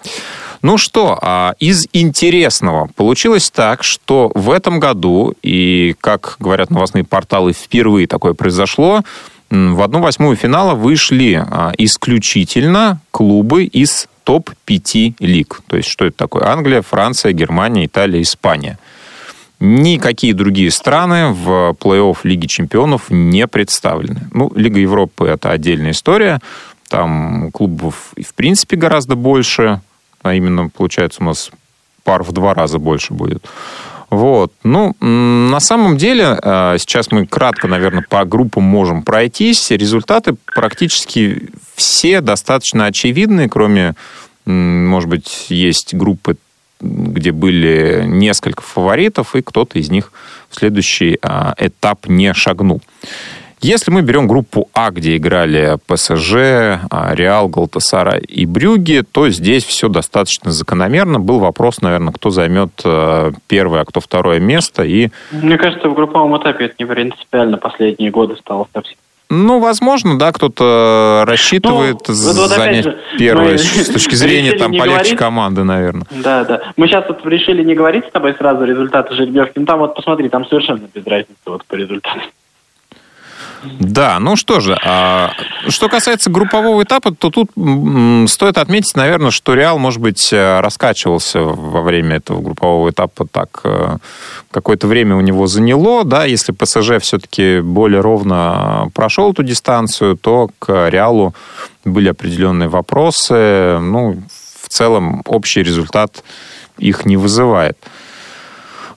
[0.62, 7.04] Ну что, а из интересного получилось так, что в этом году, и, как говорят новостные
[7.04, 9.02] порталы, впервые такое произошло,
[9.50, 15.60] в одну восьмую финала вышли а, исключительно клубы из топ-5 лиг.
[15.66, 16.44] То есть, что это такое?
[16.46, 18.78] Англия, Франция, Германия, Италия, Испания.
[19.60, 24.28] Никакие другие страны в плей-офф Лиги Чемпионов не представлены.
[24.32, 26.40] Ну, Лига Европы– это отдельная история.
[26.88, 29.80] Там клубов, в принципе, гораздо больше.
[30.22, 31.50] А именно, получается, у нас
[32.02, 33.44] пар в два раза больше будет.
[34.10, 34.52] Вот.
[34.62, 39.70] Ну, на самом деле, э, сейчас мы кратко, наверное, по группам можем пройтись.
[39.70, 43.94] Результаты практически все достаточно очевидны, кроме,
[44.44, 46.36] может быть, есть группы,
[46.80, 50.12] где были несколько фаворитов, и кто-то из них
[50.48, 52.82] в следующий а, этап не шагнул.
[53.64, 56.34] Если мы берем группу А, где играли ПСЖ,
[56.90, 61.18] а, Реал, Галтасара и Брюги, то здесь все достаточно закономерно.
[61.18, 64.82] Был вопрос, наверное, кто займет э, первое, а кто второе место.
[64.82, 65.08] И...
[65.32, 68.98] Мне кажется, в групповом этапе это не принципиально последние годы стало совсем.
[69.30, 75.16] Ну, возможно, да, кто-то рассчитывает ну, занять же, первое с точки зрения там полегче говорить,
[75.16, 76.06] команды, наверное.
[76.10, 76.60] Да, да.
[76.76, 79.58] Мы сейчас вот решили не говорить с тобой сразу результаты жеребьевки.
[79.58, 82.20] Ну, там вот посмотри, там совершенно без разницы вот по результатам.
[83.80, 85.32] Да, ну что же, а,
[85.68, 87.50] что касается группового этапа, то тут
[88.30, 93.60] стоит отметить, наверное, что Реал, может быть, э, раскачивался во время этого группового этапа так.
[93.64, 93.98] Э,
[94.50, 100.50] какое-то время у него заняло, да, если ПСЖ все-таки более ровно прошел эту дистанцию, то
[100.58, 101.34] к Реалу
[101.84, 103.78] были определенные вопросы.
[103.80, 104.22] Ну,
[104.62, 106.22] в целом, общий результат
[106.78, 107.78] их не вызывает.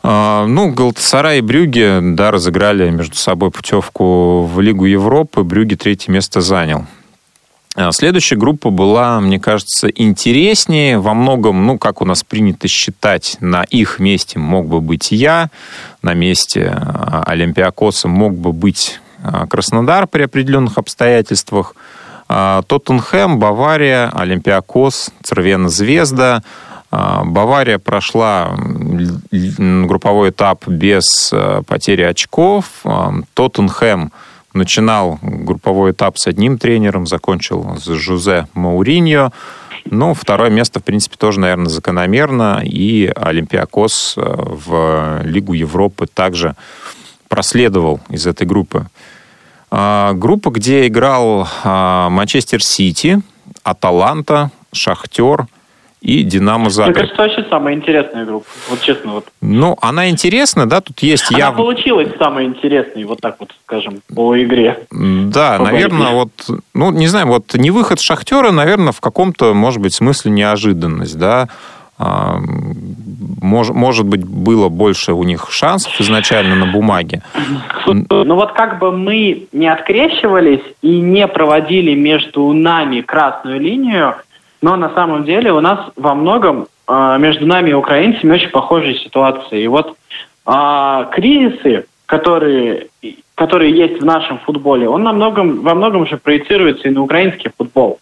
[0.04, 5.44] А, ну, Галтасарай и Брюги, да, разыграли между собой путевку в Лигу Европы.
[5.44, 6.86] Брюги третье место занял.
[7.76, 11.00] А, следующая группа была, мне кажется, интереснее.
[11.00, 15.50] Во многом, ну, как у нас принято считать, на их месте мог бы быть я,
[16.02, 19.00] на месте а, Олимпиакоса мог бы быть
[19.50, 21.76] Краснодар при определенных обстоятельствах.
[22.28, 26.44] Тоттенхэм, Бавария, Олимпиакос, Цервена Звезда–
[26.90, 28.56] а, Бавария прошла
[29.32, 32.66] групповой этап без э, потери очков.
[32.86, 34.12] А, Тоттенхэм
[34.54, 39.32] начинал групповой этап с одним тренером, закончил с Жузе Мауриньо.
[39.86, 42.62] Ну, второе место, в принципе, тоже, наверное, закономерно.
[42.64, 46.56] И Олимпиакос э, в Лигу Европы также
[47.28, 48.88] проследовал из этой группы.
[49.70, 53.22] А, группа, где играл а, Манчестер Сити,
[53.64, 55.46] Аталанта, Шахтер
[56.00, 56.96] и Динамо Загреб.
[56.96, 58.46] Мне кажется, вообще самая интересная группа.
[58.70, 59.14] Вот честно.
[59.14, 59.26] Вот.
[59.42, 61.56] Ну, она интересна, да, тут есть Она яв...
[61.56, 64.86] получилась самой интересной, вот так вот скажем, по игре.
[64.92, 66.32] Да, По наверное, борьбе.
[66.48, 71.18] вот, ну, не знаю, вот не выход Шахтера, наверное, в каком-то, может быть, смысле неожиданность,
[71.18, 71.50] да.
[72.00, 72.38] А,
[73.42, 77.22] мож- может быть, было больше у них шансов изначально на бумаге.
[77.88, 84.16] Ну вот как бы мы не открещивались и не проводили между нами красную линию,
[84.62, 88.96] но на самом деле у нас во многом э, между нами и украинцами очень похожие
[88.96, 89.64] ситуации.
[89.64, 89.96] И вот
[90.46, 92.88] а, кризисы, которые,
[93.36, 97.52] которые есть в нашем футболе, он на многом, во многом же проецируется и на украинский
[97.58, 98.00] футбол.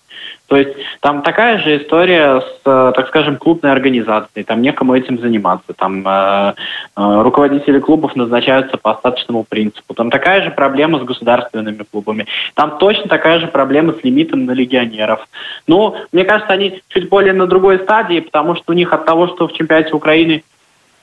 [0.48, 4.44] То есть там такая же история с, э, так скажем, клубной организацией.
[4.44, 5.74] Там некому этим заниматься.
[5.74, 6.54] Там э,
[6.96, 9.94] э, руководители клубов назначаются по остаточному принципу.
[9.96, 12.28] Там такая же проблема с государственными клубами.
[12.54, 15.28] Там точно такая же проблема с лимитом на легионеров.
[15.68, 19.28] Ну, мне кажется, они чуть более на другой стадии, потому что у них от того,
[19.28, 20.44] что в чемпионате Украины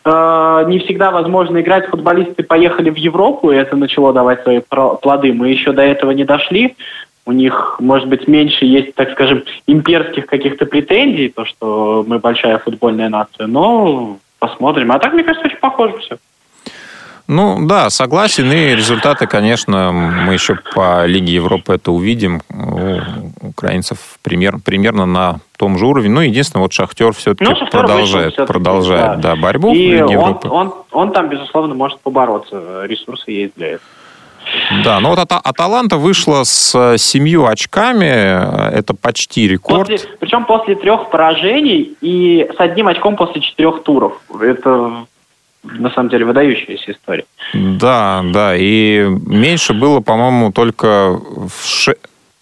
[0.05, 5.33] э, не всегда возможно играть, футболисты поехали в Европу, и это начало давать свои плоды.
[5.33, 6.77] Мы еще до этого не дошли.
[7.25, 12.59] У них, может быть, меньше есть, так скажем, имперских каких-то претензий, то, что мы большая
[12.59, 13.47] футбольная нация.
[13.47, 14.91] Но посмотрим.
[14.91, 16.17] А так, мне кажется, очень похоже все.
[17.29, 22.43] Ну, да, согласен, и результаты, конечно, мы еще по Лиге Европы это увидим.
[22.51, 26.11] У украинцев пример, примерно на том же уровне.
[26.11, 29.35] Ну, единственное, вот Шахтер все-таки Ну, Шахтер продолжает, всё-таки, продолжает да.
[29.35, 30.49] да, борьбу в И Лиге он, Европы.
[30.49, 32.85] он, он там, безусловно, может побороться.
[32.85, 33.87] Ресурсы есть для этого.
[34.85, 38.07] Да, ну вот Ата- Аталанта вышла с э, семью очками,
[38.75, 39.89] это почти рекорд.
[39.89, 44.21] После, причем после трех поражений и с одним очком после четырех туров.
[44.41, 45.07] Это
[45.63, 47.25] на самом деле выдающаяся история.
[47.55, 51.95] Да, да, и меньше было, по-моему, только в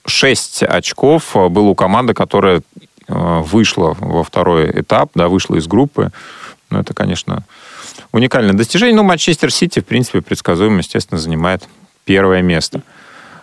[0.07, 2.63] 6 очков было у команды, которая
[3.09, 6.11] э, вышла во второй этап, да, вышла из группы.
[6.71, 7.45] Ну, это, конечно,
[8.13, 8.95] уникальное достижение.
[8.97, 11.65] Ну, Манчестер Сити, в принципе, предсказуемо, естественно, занимает
[12.11, 12.81] первое место.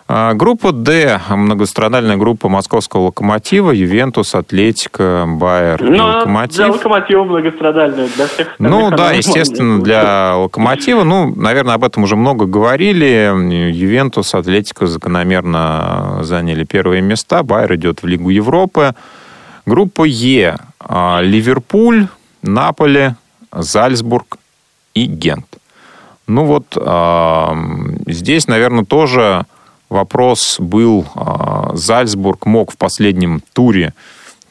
[0.08, 6.56] А, Группа «Д»– многострадальная группа московского «Локомотива», «Ювентус», «Атлетико», «Байер» и Но «Локомотив».
[6.56, 11.02] для локомотива многострадальная, для всех Ну да, естественно, для Локомотива.
[11.02, 13.32] Ну, наверное, об этом уже много говорили.
[13.72, 17.42] Ювентус, Атлетико закономерно заняли первые места.
[17.42, 18.92] Байер идет в Лигу Европы.
[19.64, 20.58] Группа Е.
[20.78, 22.06] А, Ливерпуль,
[22.42, 23.16] Наполе,
[23.50, 24.36] Зальцбург
[24.92, 25.47] и Гент.
[26.28, 27.56] Ну вот а,
[28.06, 29.46] здесь, наверное, тоже
[29.88, 31.06] вопрос был.
[31.14, 33.94] а, Зальцбург мог в последнем туре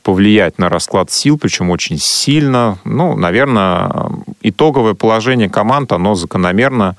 [0.02, 2.80] повлиять на расклад сил, причем очень сильно.
[2.84, 4.10] Ну, наверное,
[4.42, 6.96] итоговое положение команд, оно закономерно.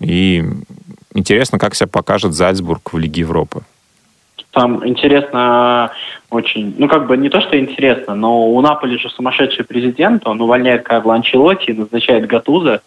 [0.00, 0.44] И
[1.14, 3.62] интересно, как себя покажет Зальцбург в Лиге Европы.
[4.52, 5.92] Там интересно
[6.30, 10.40] очень, ну как бы не то, что интересно, но у Наполи же сумасшедший президент, он
[10.40, 12.82] увольняет Карло Анчелотти и назначает Гатуза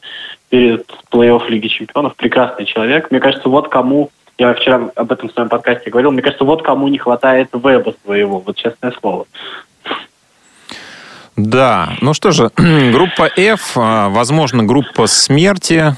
[0.54, 2.16] перед плей-офф Лиги Чемпионов.
[2.16, 3.10] Прекрасный человек.
[3.10, 6.62] Мне кажется, вот кому, я вчера об этом в своем подкасте говорил, мне кажется, вот
[6.62, 9.26] кому не хватает веба своего, вот честное слово.
[11.36, 15.96] Да, ну что же, группа F, а, возможно, группа смерти,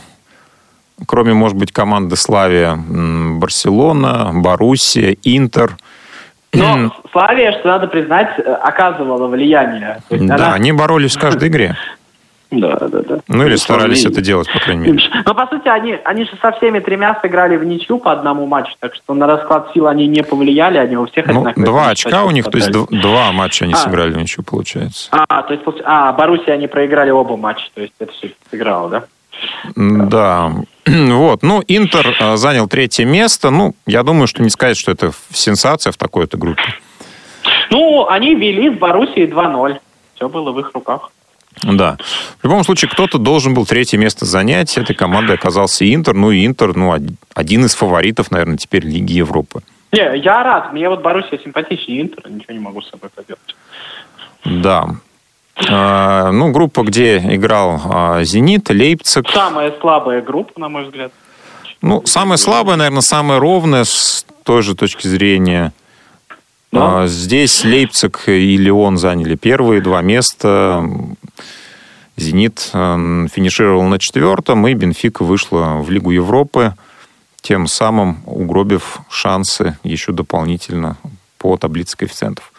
[1.05, 5.75] кроме, может быть, команды Славия, Барселона, Боруссия, Интер.
[6.53, 10.01] Но Славия, что надо признать, э, оказывала влияние.
[10.09, 11.75] Да, она- они боролись в каждой игре.
[12.59, 13.19] Да, да, да.
[13.27, 14.99] Ну или старались Славия- это делать, по крайней мере.
[15.25, 18.73] Но, по сути, они, они же со всеми тремя сыграли в ничью по одному матчу,
[18.79, 22.31] так что на расклад сил они не повлияли, они у всех Ну, два очка у
[22.31, 23.77] них, то есть два матча они А.
[23.77, 25.07] сыграли в ничью, получается.
[25.11, 29.03] А, то есть, а, Боруссия они проиграли оба матча, то есть это все сыграло, да?
[29.75, 30.51] Да.
[30.85, 31.41] Вот.
[31.41, 33.49] Ну, Интер э, занял третье место.
[33.49, 36.61] Ну, я думаю, что не сказать, что это сенсация в такой-то группе.
[37.71, 39.79] Ну, они вели с Боруссией 2-0.
[40.15, 41.09] Все было в их руках.
[41.63, 41.97] Да.
[42.41, 44.77] В любом случае, кто-то должен был третье место занять.
[44.77, 46.13] Этой командой оказался Интер.
[46.13, 47.01] Ну, и Интер, ну, од-
[47.33, 49.61] один из фаворитов, наверное, теперь Лиги Европы.
[49.91, 50.73] Не, я рад.
[50.73, 53.55] Мне вот Боруссия симпатичнее Интера, ничего не могу с собой поделать.
[54.43, 54.89] Да.
[55.69, 59.29] А, Ну, группа, где играл а, «Зенит», «Лейпциг».
[59.29, 61.11] Самая слабая группа, на мой взгляд.
[61.81, 65.71] Ну, самая слабая, наверное, самая ровная с той же точки зрения.
[66.75, 67.03] Да.
[67.03, 70.83] А, Здесь Лейпциг и Леон заняли первые два места.
[72.17, 76.73] Зенит э, финишировал на четвертом, и Бенфика вышла в Лигу Европы,
[77.41, 80.97] тем самым угробив шансы еще дополнительно
[81.37, 82.51] по таблице коэффициентов.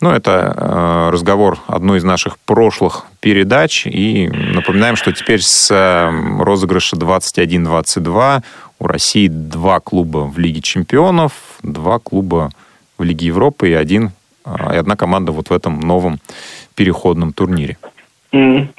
[0.00, 3.86] Ну, это э, разговор одной из наших прошлых передач.
[3.86, 6.10] И напоминаем, что теперь с э,
[6.42, 8.42] розыгрыша 21-22
[8.78, 12.50] у России два клуба в Лиге чемпионов, два клуба
[12.98, 14.12] в Лиге Европы и один,
[14.44, 16.20] э, и одна команда вот в этом новом
[16.74, 17.76] переходном турнире.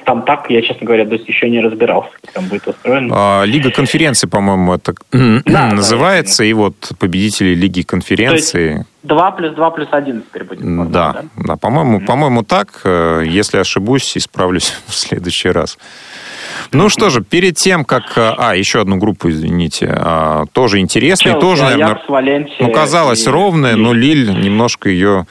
[0.04, 3.14] Там так, я, честно говоря, то еще не разбирался, как там будет устроено.
[3.16, 4.94] А, Лига конференции, по-моему, это
[5.46, 8.84] да, называется, да, и вот победители Лиги конференции...
[9.02, 10.64] 2 плюс 2 плюс 1 теперь будет.
[10.64, 12.06] Можно, да, да, да, по-моему, mm-hmm.
[12.06, 12.80] по-моему так.
[12.84, 15.78] Э, если ошибусь, исправлюсь в следующий раз.
[16.72, 18.18] Ну что же, перед тем, как...
[18.18, 19.88] Э, а, еще одну группу, извините.
[19.88, 22.00] А, тоже интересный, тоже, наверное...
[22.58, 23.30] Ну, казалось, и...
[23.30, 25.26] ровная, но Лиль немножко ее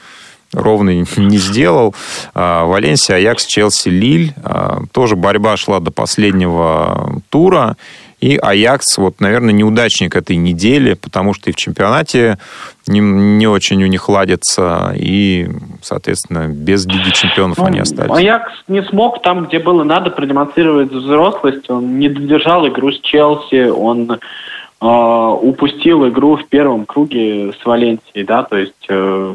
[0.56, 1.94] ровный не сделал.
[2.34, 4.34] А, Валенсия, Аякс, Челси, Лиль.
[4.42, 7.76] А, тоже борьба шла до последнего тура.
[8.20, 12.38] И Аякс, вот, наверное, неудачник этой недели, потому что и в чемпионате
[12.86, 15.48] не, не очень у них ладится, и,
[15.82, 18.16] соответственно, без Лиги чемпионов ну, они остались.
[18.16, 21.68] Аякс не смог там, где было надо, продемонстрировать взрослость.
[21.68, 28.24] Он не додержал игру с Челси, он э, упустил игру в первом круге с Валенсией,
[28.24, 29.34] да, то есть э,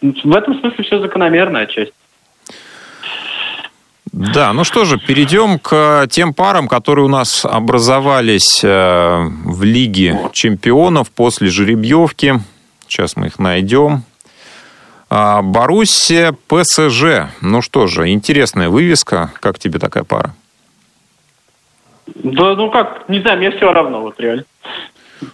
[0.00, 1.92] в этом смысле все закономерная часть.
[4.12, 10.18] Да, ну что же, перейдем к тем парам, которые у нас образовались э, в Лиге
[10.32, 12.40] чемпионов после жеребьевки.
[12.88, 14.02] Сейчас мы их найдем.
[15.10, 17.30] А, Боруссия, ПСЖ.
[17.40, 19.30] Ну что же, интересная вывеска.
[19.40, 20.34] Как тебе такая пара?
[22.14, 24.44] Да, ну как, не знаю, мне все равно, вот реально.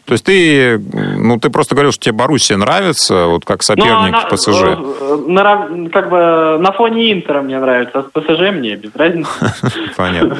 [0.04, 4.18] То есть ты, ну, ты просто говорил, что тебе Боруссия нравится, вот как соперник ну,
[4.18, 4.48] она, ПСЖ.
[4.48, 9.30] Э, на, как бы на фоне Интера мне нравится, а с ПСЖ мне без разницы.
[9.96, 10.38] Понятно.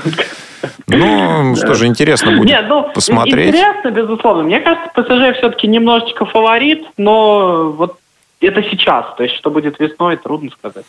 [0.87, 3.49] Ну, что же, интересно будет Нет, ну, посмотреть.
[3.49, 4.43] Интересно, безусловно.
[4.45, 7.99] Мне кажется, ПСЖ все-таки немножечко фаворит, но вот
[8.41, 9.07] это сейчас.
[9.17, 10.85] То есть, что будет весной, трудно сказать.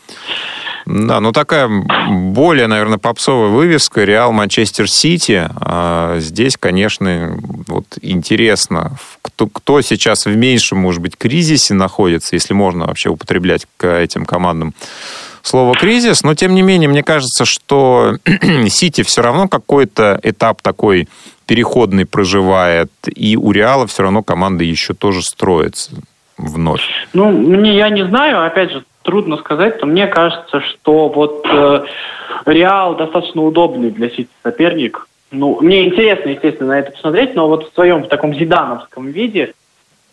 [0.86, 1.68] Да, ну такая
[2.08, 5.48] более, наверное, попсовая вывеска Реал Манчестер Сити.
[5.56, 12.54] А здесь, конечно, вот интересно, кто, кто сейчас в меньшем, может быть, кризисе находится, если
[12.54, 14.74] можно вообще употреблять к этим командам
[15.42, 18.16] слово кризис, но тем не менее, мне кажется, что
[18.68, 21.08] Сити все равно какой-то этап такой
[21.46, 25.92] переходный проживает, и у Реала все равно команда еще тоже строится
[26.36, 26.82] вновь.
[27.12, 31.84] Ну, мне я не знаю, опять же, трудно сказать, то мне кажется, что вот э,
[32.44, 35.08] Реал достаточно удобный для Сити соперник.
[35.30, 39.54] Ну, мне интересно, естественно, на это посмотреть, но вот в своем в таком зидановском виде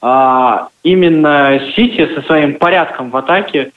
[0.02, 3.72] а, именно Сити со своим порядком в атаке.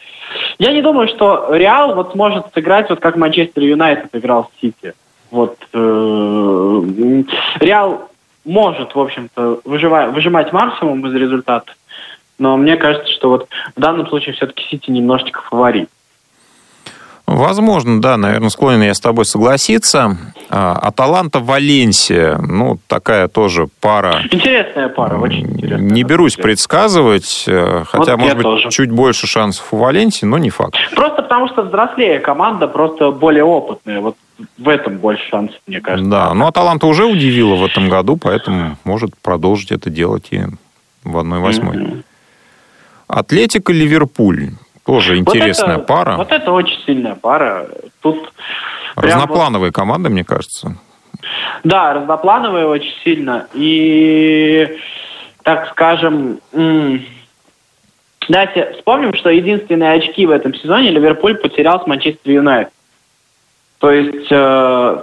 [0.58, 4.94] Я не думаю, что Реал вот сможет сыграть вот как Манчестер Юнайтед играл с Сити.
[5.30, 7.22] Вот э,
[7.60, 8.10] Реал
[8.44, 11.72] может, в общем-то, выжимать максимум из результата.
[12.38, 15.88] Но мне кажется, что вот в данном случае все-таки Сити немножечко фаворит.
[17.26, 20.16] Возможно, да, наверное, склонен я с тобой согласиться.
[20.48, 24.20] А, Аталанта Валенсия, ну, такая тоже пара.
[24.30, 25.90] Интересная пара, очень интересная.
[25.90, 28.70] Не берусь предсказывать, э, хотя, вот может быть, тоже.
[28.70, 30.76] чуть больше шансов у Валенсии, но не факт.
[30.94, 34.00] Просто потому что взрослее команда, просто более опытная.
[34.00, 34.16] Вот
[34.56, 36.08] в этом больше шансов, мне кажется.
[36.08, 40.42] Да, ну Аталанта уже удивила в этом году, поэтому может продолжить это делать и
[41.02, 41.60] в 1-8.
[41.60, 42.02] Mm-hmm.
[43.08, 44.50] Атлетика Ливерпуль.
[44.84, 46.16] Тоже интересная вот это, пара.
[46.16, 47.68] Вот это очень сильная пара.
[48.00, 48.32] Тут
[48.94, 49.74] Разноплановые вот...
[49.74, 50.76] команды, мне кажется.
[51.64, 53.46] Да, разноплановые очень сильно.
[53.52, 54.78] И,
[55.42, 56.40] так скажем,
[58.28, 62.72] давайте вспомним, что единственные очки в этом сезоне Ливерпуль потерял с Манчестер Юнайтед.
[63.78, 65.02] То есть э,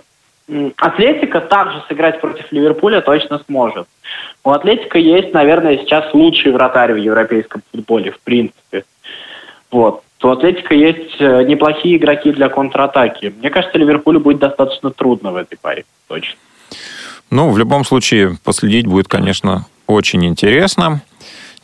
[0.78, 3.88] Атлетика также сыграть против Ливерпуля точно сможет.
[4.44, 8.84] У Атлетика есть, наверное, сейчас лучший вратарь в европейском футболе, в принципе.
[9.72, 10.04] Вот.
[10.22, 13.34] У Атлетика есть э, неплохие игроки для контратаки.
[13.38, 16.38] Мне кажется, Ливерпулю будет достаточно трудно в этой паре, точно.
[17.30, 21.02] Ну, в любом случае, последить будет, конечно, очень интересно.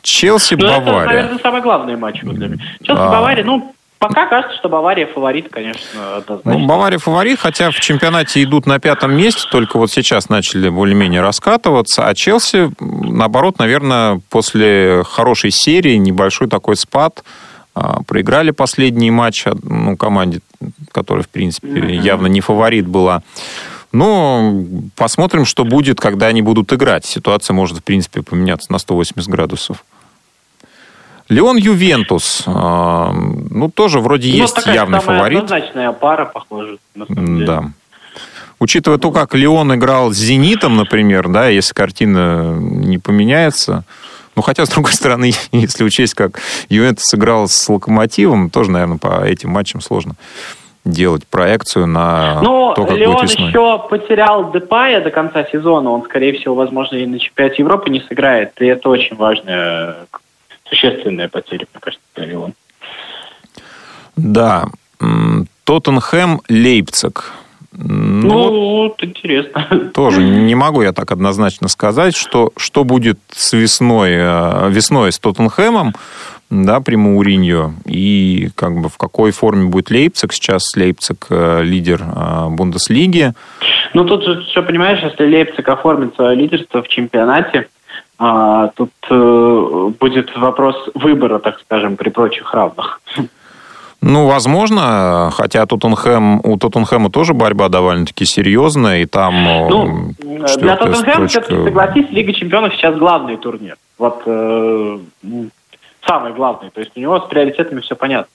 [0.02, 1.00] Челси, ну, Бавария.
[1.00, 2.64] Это, наверное, самый главный матч для меня.
[2.82, 3.10] Челси, а...
[3.10, 6.58] Бавария, ну, Пока кажется, что Бавария фаворит, конечно, однозначно.
[6.58, 11.20] Ну, Бавария фаворит, хотя в чемпионате идут на пятом месте, только вот сейчас начали более-менее
[11.20, 17.22] раскатываться, а Челси, наоборот, наверное, после хорошей серии, небольшой такой спад,
[17.74, 20.40] а, проиграли последний матч ну, команде,
[20.92, 22.00] которая, в принципе, mm-hmm.
[22.00, 23.22] явно не фаворит была.
[23.92, 24.64] Но
[24.96, 27.04] посмотрим, что будет, когда они будут играть.
[27.04, 29.84] Ситуация может, в принципе, поменяться на 180 градусов.
[31.30, 35.38] Леон Ювентус, а, ну, тоже вроде ну, есть такая явный фаворит.
[35.38, 36.78] однозначная пара, похоже.
[36.94, 37.46] На самом деле.
[37.46, 37.64] Да.
[38.58, 43.84] Учитывая то, как Леон играл с «Зенитом», например, да, если картина не поменяется,
[44.36, 49.24] Ну, хотя, с другой стороны, если учесть, как Ювентус сыграл с Локомотивом, тоже, наверное, по
[49.24, 50.14] этим матчам сложно
[50.84, 53.48] делать проекцию на ну, то, как Леон будет весной.
[53.48, 55.90] еще потерял Депая до конца сезона.
[55.90, 58.52] Он, скорее всего, возможно, и на чемпионате Европы не сыграет.
[58.60, 59.96] И это очень важная,
[60.70, 62.54] существенная потеря, мне кажется, для Леона.
[64.16, 64.66] Да.
[65.64, 67.32] Тоттенхэм, Лейпциг.
[67.72, 69.90] Ну, ну, вот интересно.
[69.94, 75.18] Тоже не могу я так однозначно сказать, что, что будет с весной, э, весной с
[75.18, 75.94] Тоттенхэмом,
[76.50, 80.32] да, при Мауриньо, и как бы в какой форме будет Лейпциг.
[80.32, 83.34] Сейчас Лейпциг э, лидер э, Бундеслиги.
[83.94, 87.68] Ну, тут же все понимаешь, если Лейпциг оформит свое лидерство в чемпионате,
[88.22, 88.90] а, тут
[89.98, 93.00] будет вопрос выбора, так скажем, при прочих равных.
[94.02, 99.34] Ну, возможно, хотя Тоттенхэм, у Тоттенхэма тоже борьба довольно-таки серьезная, и там
[99.68, 100.14] Ну,
[100.58, 103.76] для Тоттенхэма, все-таки, согласись, Лига Чемпионов сейчас главный турнир.
[103.98, 104.98] Вот э,
[106.06, 106.70] самый главный.
[106.70, 108.30] То есть у него с приоритетами все понятно.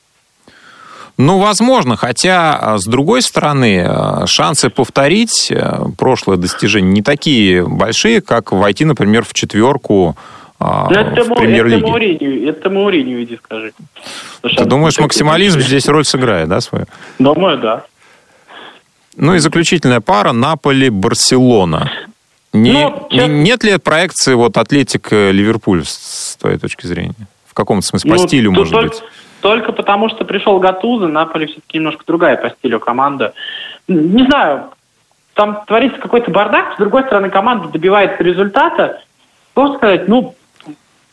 [1.17, 3.89] Ну, возможно, хотя, с другой стороны,
[4.25, 5.51] шансы повторить
[5.97, 10.17] прошлое достижение не такие большие, как войти, например, в четверку
[10.59, 11.77] а, ну, это в премьер-лиге.
[11.77, 13.73] Это Мауринию, это Мауринию иди скажи.
[14.41, 16.85] Ты думаешь, максимализм здесь роль сыграет, да, свою?
[17.19, 17.85] Думаю, да.
[19.17, 21.89] Ну и заключительная пара Наполи-Барселона.
[22.53, 23.29] Не, ну, сейчас...
[23.29, 27.27] Нет ли проекции вот Атлетик-Ливерпуль с твоей точки зрения?
[27.47, 28.11] В каком-то смысле?
[28.11, 29.03] По ну, стилю, может только, быть?
[29.45, 33.35] Только потому, что пришел Гатуза, Наполи все-таки немножко другая по стилю команда.
[33.87, 34.71] Не знаю,
[35.35, 39.03] там творится какой-то бардак, с другой стороны, команда добивается результата.
[39.51, 40.33] Что сказать, ну,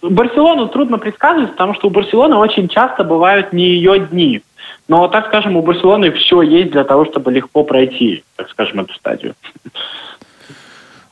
[0.01, 4.41] Барселону трудно предсказывать, потому что у Барселоны очень часто бывают не ее дни.
[4.89, 8.95] Но, так скажем, у Барселоны все есть для того, чтобы легко пройти, так скажем, эту
[8.95, 9.35] стадию.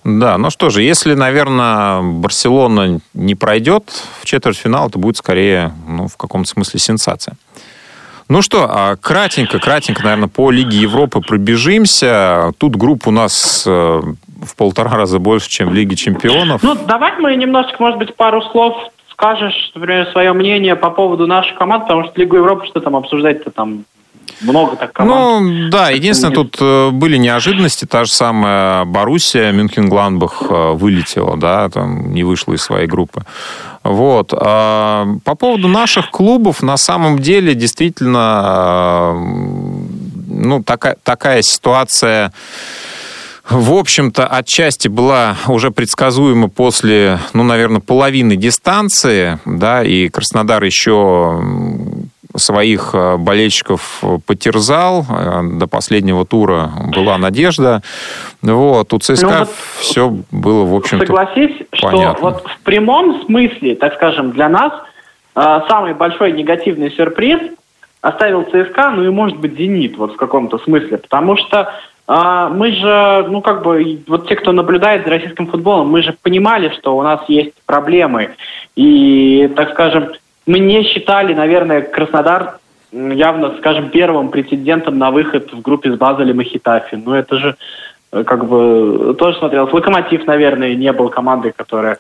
[0.05, 3.85] Да, ну что же, если, наверное, Барселона не пройдет
[4.21, 7.37] в четвертьфинал, это будет скорее, ну, в каком-то смысле сенсация.
[8.29, 12.53] Ну что, а кратенько, кратенько, наверное, по Лиге Европы пробежимся.
[12.59, 16.63] Тут группа у нас э, в полтора раза больше, чем в Лиге Чемпионов.
[16.63, 18.75] Ну, давай мы немножечко, может быть, пару слов
[19.11, 23.51] скажешь, например, свое мнение по поводу нашей команды, потому что Лигу Европы что там обсуждать-то
[23.51, 23.85] там
[24.41, 25.45] много так команд.
[25.45, 27.85] Ну, да, единственное, тут э, были неожиданности.
[27.85, 33.25] Та же самая Боруссия, Мюнхен-Гладбах э, вылетела, да, там не вышла из своей группы.
[33.83, 34.33] Вот.
[34.37, 39.19] А по поводу наших клубов, на самом деле, действительно, э,
[40.29, 42.33] ну, такая, такая ситуация
[43.51, 51.43] в общем-то, отчасти была уже предсказуема после, ну, наверное, половины дистанции, да, и Краснодар еще
[52.37, 55.05] своих э, болельщиков потерзал.
[55.09, 57.83] Э, до последнего тура была надежда.
[58.43, 62.15] Вот, у ЦСКА ну, вот все было, в общем-то, Согласись, понятно.
[62.15, 64.73] что вот в прямом смысле, так скажем, для нас
[65.35, 67.41] э, самый большой негативный сюрприз
[68.01, 70.99] оставил ЦСКА, ну и, может быть, «Зенит» вот в каком-то смысле.
[70.99, 71.73] Потому что
[72.09, 76.71] мы же, ну как бы, вот те, кто наблюдает за российским футболом, мы же понимали,
[76.71, 78.31] что у нас есть проблемы.
[78.75, 80.09] И, так скажем,
[80.47, 82.59] мы не считали, наверное, Краснодар
[82.93, 86.97] явно, скажем, первым претендентом на выход в группе с Базелем и Хитафи.
[86.97, 87.57] Ну это же
[88.13, 89.73] э, как бы тоже смотрелось.
[89.73, 91.99] Локомотив, наверное, не был командой, которая...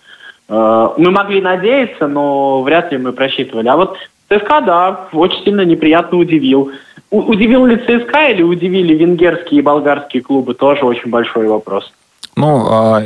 [0.48, 3.68] Э, мы могли надеяться, но вряд ли мы просчитывали.
[3.68, 3.96] А вот
[4.28, 6.72] ЦСКА, да, очень сильно неприятно удивил.
[7.10, 11.92] Удивил ли ЦСКА или удивили венгерские и болгарские клубы, тоже очень большой вопрос.
[12.36, 13.02] Ну, а,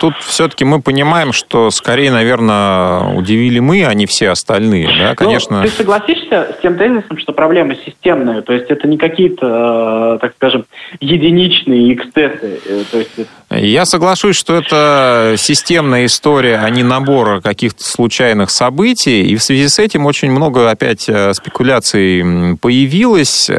[0.00, 4.88] тут все-таки мы понимаем, что скорее, наверное, удивили мы, а не все остальные.
[4.98, 5.58] Да, ну, конечно.
[5.58, 10.18] Ну, ты согласишься с тем тезисом, что проблема системная, то есть это не какие-то, э,
[10.20, 10.64] так скажем,
[11.00, 12.60] единичные эксцессы.
[12.66, 13.10] Э, то есть
[13.50, 19.22] Я соглашусь, что это системная история, а не набор каких-то случайных событий.
[19.26, 23.50] И в связи с этим очень много опять э, спекуляций появилось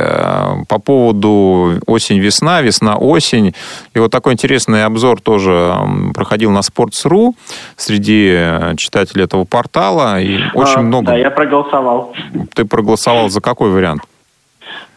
[0.68, 3.54] по поводу осень-весна, весна-осень.
[3.94, 5.76] И вот такой интересный обзор обзор тоже
[6.14, 7.34] проходил на Sports.ru
[7.78, 10.20] среди э, читателей этого портала.
[10.20, 11.08] И очень а, много...
[11.08, 12.14] Да, я проголосовал.
[12.54, 14.02] Ты проголосовал за какой вариант?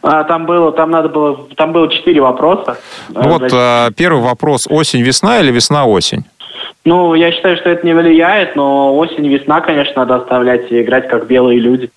[0.03, 2.79] А, там было, там надо было, там было четыре вопроса.
[3.09, 6.25] Ну вот а, первый вопрос: осень-весна или весна-осень?
[6.85, 11.27] Ну, я считаю, что это не влияет, но осень-весна, конечно, надо оставлять и играть как
[11.27, 11.91] белые люди.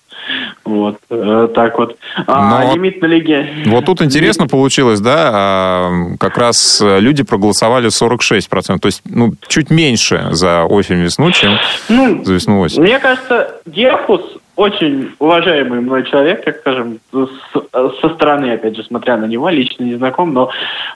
[0.64, 1.96] Вот, э, так вот.
[2.26, 3.48] А Но лимит на лиге...
[3.66, 9.70] Вот тут интересно получилось, да, а, как раз люди проголосовали 46%, то есть, ну, чуть
[9.70, 11.52] меньше за осень-весну, чем
[11.88, 12.82] ну, за весну-осень.
[12.82, 14.22] Мне кажется, Герфус
[14.60, 19.94] очень уважаемый мной человек, так скажем, со стороны, опять же, смотря на него, лично не
[19.94, 20.50] знаком, но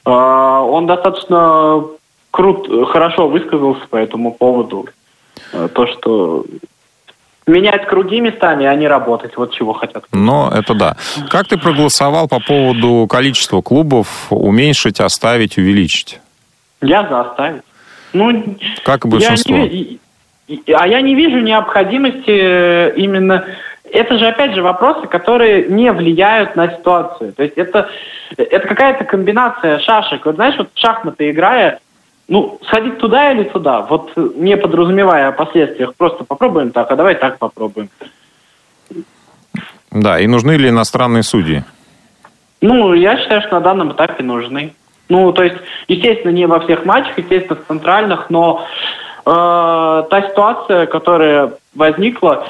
[0.05, 1.83] э, он достаточно
[2.31, 4.87] крут, хорошо высказался по этому поводу.
[5.53, 6.45] э, то, что
[7.47, 9.37] менять круги местами, а не работать.
[9.37, 10.05] Вот чего хотят.
[10.13, 10.97] Но это да.
[11.29, 16.21] Как ты проголосовал по поводу количества клубов уменьшить, оставить, увеличить?
[16.81, 17.63] Я за оставить.
[18.13, 19.57] Ну, как и большинство.
[19.57, 20.01] Я не,
[20.75, 23.45] а я не вижу необходимости э, именно...
[23.91, 27.33] Это же, опять же, вопросы, которые не влияют на ситуацию.
[27.33, 27.89] То есть это,
[28.37, 30.27] это какая-то комбинация шашек.
[30.27, 31.79] Вот знаешь, вот в шахматы играя,
[32.29, 37.15] ну, сходить туда или туда, вот не подразумевая о последствиях, просто попробуем так, а давай
[37.15, 37.89] так попробуем.
[39.91, 41.63] Да, и нужны ли иностранные судьи?
[42.61, 44.75] Ну, я считаю, что на данном этапе нужны.
[45.09, 45.57] Ну, то есть,
[45.87, 48.67] естественно, не во всех матчах, естественно, в центральных, но
[49.27, 52.47] э, та ситуация, которая возникла,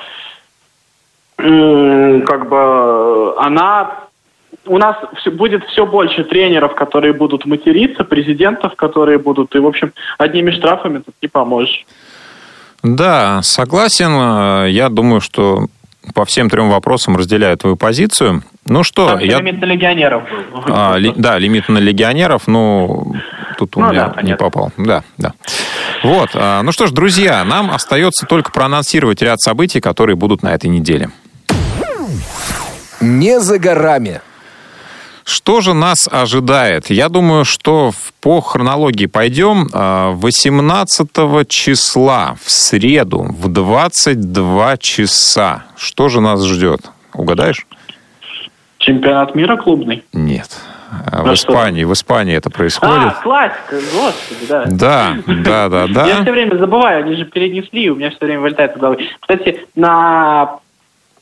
[1.39, 4.04] э, как бы она
[4.67, 9.67] у нас все, будет все больше тренеров, которые будут материться, президентов, которые будут, и, в
[9.67, 11.87] общем, одними штрафами тут не поможешь.
[12.83, 14.67] Да, согласен.
[14.69, 15.69] Я думаю, что
[16.13, 18.43] по всем трем вопросам разделяю твою позицию.
[18.67, 19.39] Ну что, Там я...
[19.39, 20.63] лимит на легионеров был.
[20.67, 21.13] А, ли...
[21.17, 23.15] Да, лимит на легионеров, ну,
[23.57, 24.73] тут у ну, меня да, не попал.
[24.77, 25.33] Да, да.
[26.03, 30.55] Вот, а, ну что ж, друзья, нам остается только проанонсировать ряд событий, которые будут на
[30.55, 31.11] этой неделе.
[33.01, 34.21] Не за горами.
[35.25, 36.91] Что же нас ожидает?
[36.91, 39.69] Я думаю, что по хронологии пойдем.
[39.73, 45.65] 18 а, числа в среду в 22 часа.
[45.77, 46.83] Что же нас ждет?
[47.15, 47.67] Угадаешь?
[48.79, 50.05] Чемпионат мира клубный?
[50.13, 50.51] Нет.
[51.11, 51.89] А в Испании, что?
[51.89, 52.95] в Испании это происходит.
[52.95, 54.65] А, классика, господи, да.
[54.67, 56.07] Да, да, да, да.
[56.07, 59.09] Я все время забываю, они же перенесли, у меня все время вылетает из головы.
[59.21, 60.59] Кстати, на...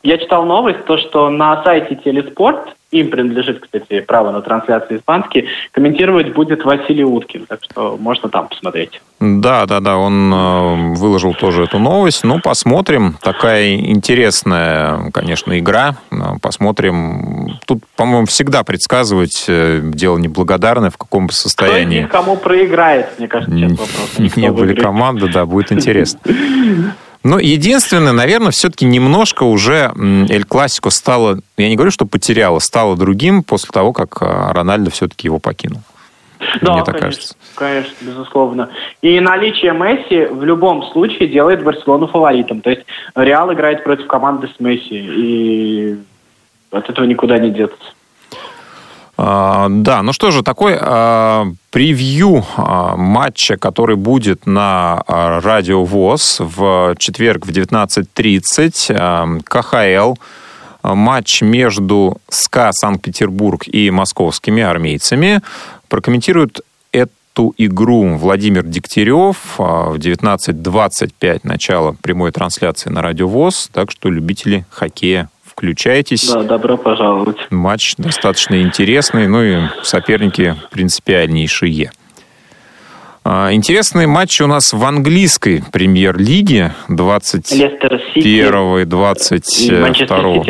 [0.03, 5.49] я читал новость, то, что на сайте Телеспорт им принадлежит, кстати, право на трансляцию испанский,
[5.73, 9.01] комментировать будет Василий Уткин, так что можно там посмотреть.
[9.19, 12.23] Да, да, да, он э, выложил тоже эту новость.
[12.23, 13.17] Ну, посмотрим.
[13.23, 15.97] Такая интересная, конечно, игра.
[16.11, 17.59] Э, посмотрим.
[17.67, 22.03] Тут, по-моему, всегда предсказывать э, дело неблагодарное, в каком бы состоянии.
[22.03, 24.37] Кто кому проиграет, мне кажется, сейчас вопрос.
[24.37, 26.21] Не были команды, да, будет интересно.
[27.25, 29.93] Но единственное, наверное, все-таки немножко уже
[30.29, 34.91] Эль Классико стало, я не говорю, что потеряло, стало другим после того, как а, Рональдо
[34.91, 35.83] все-таки его покинул.
[36.61, 37.37] Да, Мне так конечно, кажется.
[37.55, 38.71] конечно, безусловно.
[39.01, 42.61] И наличие Месси в любом случае делает Барселону фаворитом.
[42.61, 42.83] То есть
[43.15, 45.97] Реал играет против команды с Месси, и
[46.73, 47.79] от этого никуда не деться.
[49.25, 56.39] А, да, ну что же, такой а, превью а, матча, который будет на Радио ВОЗ
[56.41, 60.15] в четверг в 19.30, КХЛ,
[60.83, 65.41] матч между СКА Санкт-Петербург и московскими армейцами.
[65.89, 74.11] Прокомментирует эту игру Владимир Дегтярев в 19.25 начало прямой трансляции на Радио ВОЗ, так что
[74.11, 75.29] любители хоккея
[75.63, 76.29] Включайтесь.
[76.29, 77.37] Да, добро пожаловать.
[77.51, 81.93] Матч достаточно интересный, ну и соперники принципиальнейшие.
[83.25, 90.45] А, интересные матчи у нас в английской премьер-лиге 21 и 22.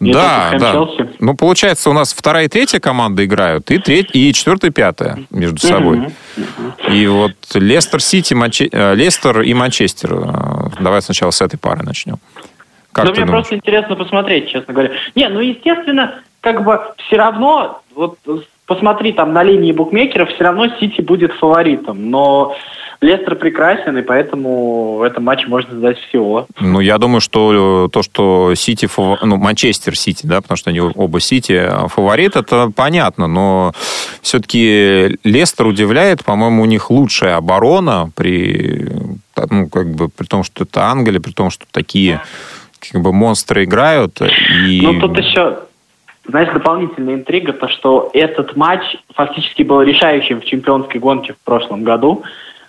[0.00, 0.88] Да, да.
[1.20, 5.24] Ну, получается, у нас вторая и третья команда играют, и, треть, и четвертая и пятая
[5.30, 6.08] между собой.
[6.90, 8.68] И вот Лестер Сити, Манче...
[8.72, 10.14] Э, Лестер и Манчестер.
[10.14, 12.18] Э, давай сначала с этой пары начнем.
[12.92, 13.30] Как ну, мне думаешь?
[13.30, 14.92] просто интересно посмотреть, честно говоря.
[15.14, 18.18] Не, ну, естественно, как бы все равно, вот
[18.66, 22.10] посмотри там на линии букмекеров, все равно Сити будет фаворитом.
[22.10, 22.56] Но
[23.00, 26.46] Лестер прекрасен, и поэтому в этом матче можно ждать всего.
[26.60, 31.20] Ну, я думаю, что то, что Сити, ну, Манчестер Сити, да, потому что они оба
[31.20, 33.72] Сити а фаворит, это понятно, но
[34.20, 38.88] все-таки Лестер удивляет, по-моему, у них лучшая оборона при,
[39.50, 42.20] ну, как бы, при том, что это Англия, при том, что такие
[42.90, 44.20] как бы монстры играют.
[44.66, 44.80] И...
[44.82, 45.60] Ну, тут еще,
[46.26, 48.82] знаешь, дополнительная интрига, то, что этот матч
[49.14, 52.22] фактически был решающим в чемпионской гонке в прошлом году.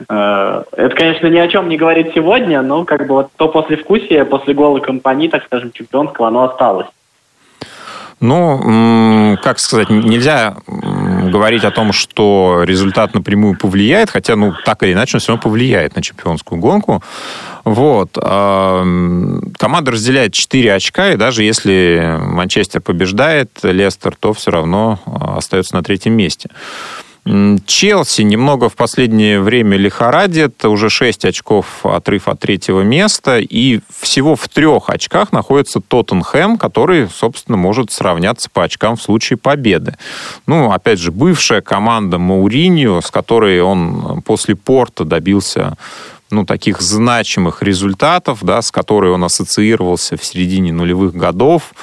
[0.10, 4.26] Э, это, конечно, ни о чем не говорит сегодня, но как бы вот то послевкусие,
[4.26, 6.88] после гола компании, так скажем, чемпионского, оно осталось.
[8.20, 14.94] Ну, как сказать, нельзя говорить о том, что результат напрямую повлияет, хотя, ну, так или
[14.94, 17.04] иначе, он все равно повлияет на чемпионскую гонку.
[17.64, 18.14] Вот.
[18.14, 25.76] Команда разделяет 4 очка, и даже если Манчестер побеждает Лестер, то все равно а, остается
[25.76, 26.50] на третьем месте.
[27.26, 34.36] Челси немного в последнее время лихорадит, уже 6 очков отрыв от третьего места, и всего
[34.36, 39.96] в трех очках находится Тоттенхэм, который, собственно, может сравняться по очкам в случае победы.
[40.48, 45.78] Ну, опять же, бывшая команда Мауриньо, с которой он после Порта добился
[46.34, 51.74] ну, таких значимых результатов, да, с которой он ассоциировался в середине нулевых годов,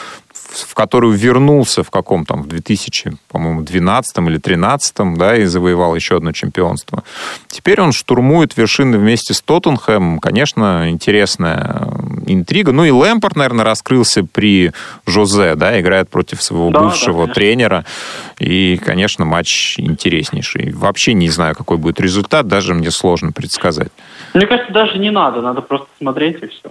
[0.51, 5.95] в которую вернулся в каком там, в 2000, по-моему, 12 или 13, да, и завоевал
[5.95, 7.05] еще одно чемпионство.
[7.49, 10.19] Теперь он штурмует вершины вместе с Тоттенхэмом.
[10.19, 11.89] Конечно, интересная
[12.27, 12.73] интрига.
[12.73, 14.73] Ну и Лэмпорт, наверное, раскрылся при
[15.07, 17.85] Жозе, да, играет против своего да, бывшего да, тренера.
[18.39, 20.73] И, конечно, матч интереснейший.
[20.73, 23.93] Вообще не знаю, какой будет результат, даже мне сложно предсказать.
[24.35, 26.71] Мне кажется, даже не надо, надо просто смотреть и все.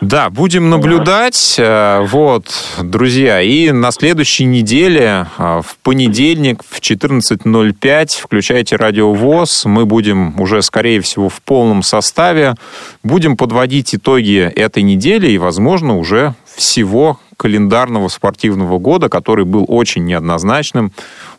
[0.00, 1.56] Да, будем наблюдать.
[1.58, 2.46] Э, вот,
[2.80, 9.64] друзья, и на следующей неделе, э, в понедельник в 14.05, включайте Радио ВОЗ.
[9.64, 12.54] Мы будем уже, скорее всего, в полном составе.
[13.02, 20.04] Будем подводить итоги этой недели и, возможно, уже всего календарного спортивного года, который был очень
[20.04, 20.92] неоднозначным,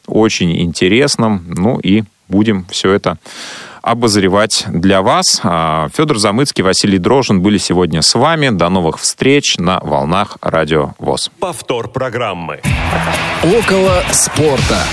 [0.05, 1.45] очень интересным.
[1.47, 3.17] Ну и будем все это
[3.81, 5.41] обозревать для вас.
[5.43, 8.49] А, Федор Замыцкий, Василий Дрожин были сегодня с вами.
[8.49, 11.31] До новых встреч на волнах Радио ВОЗ.
[11.39, 12.61] Повтор программы.
[13.43, 14.83] Около спорта.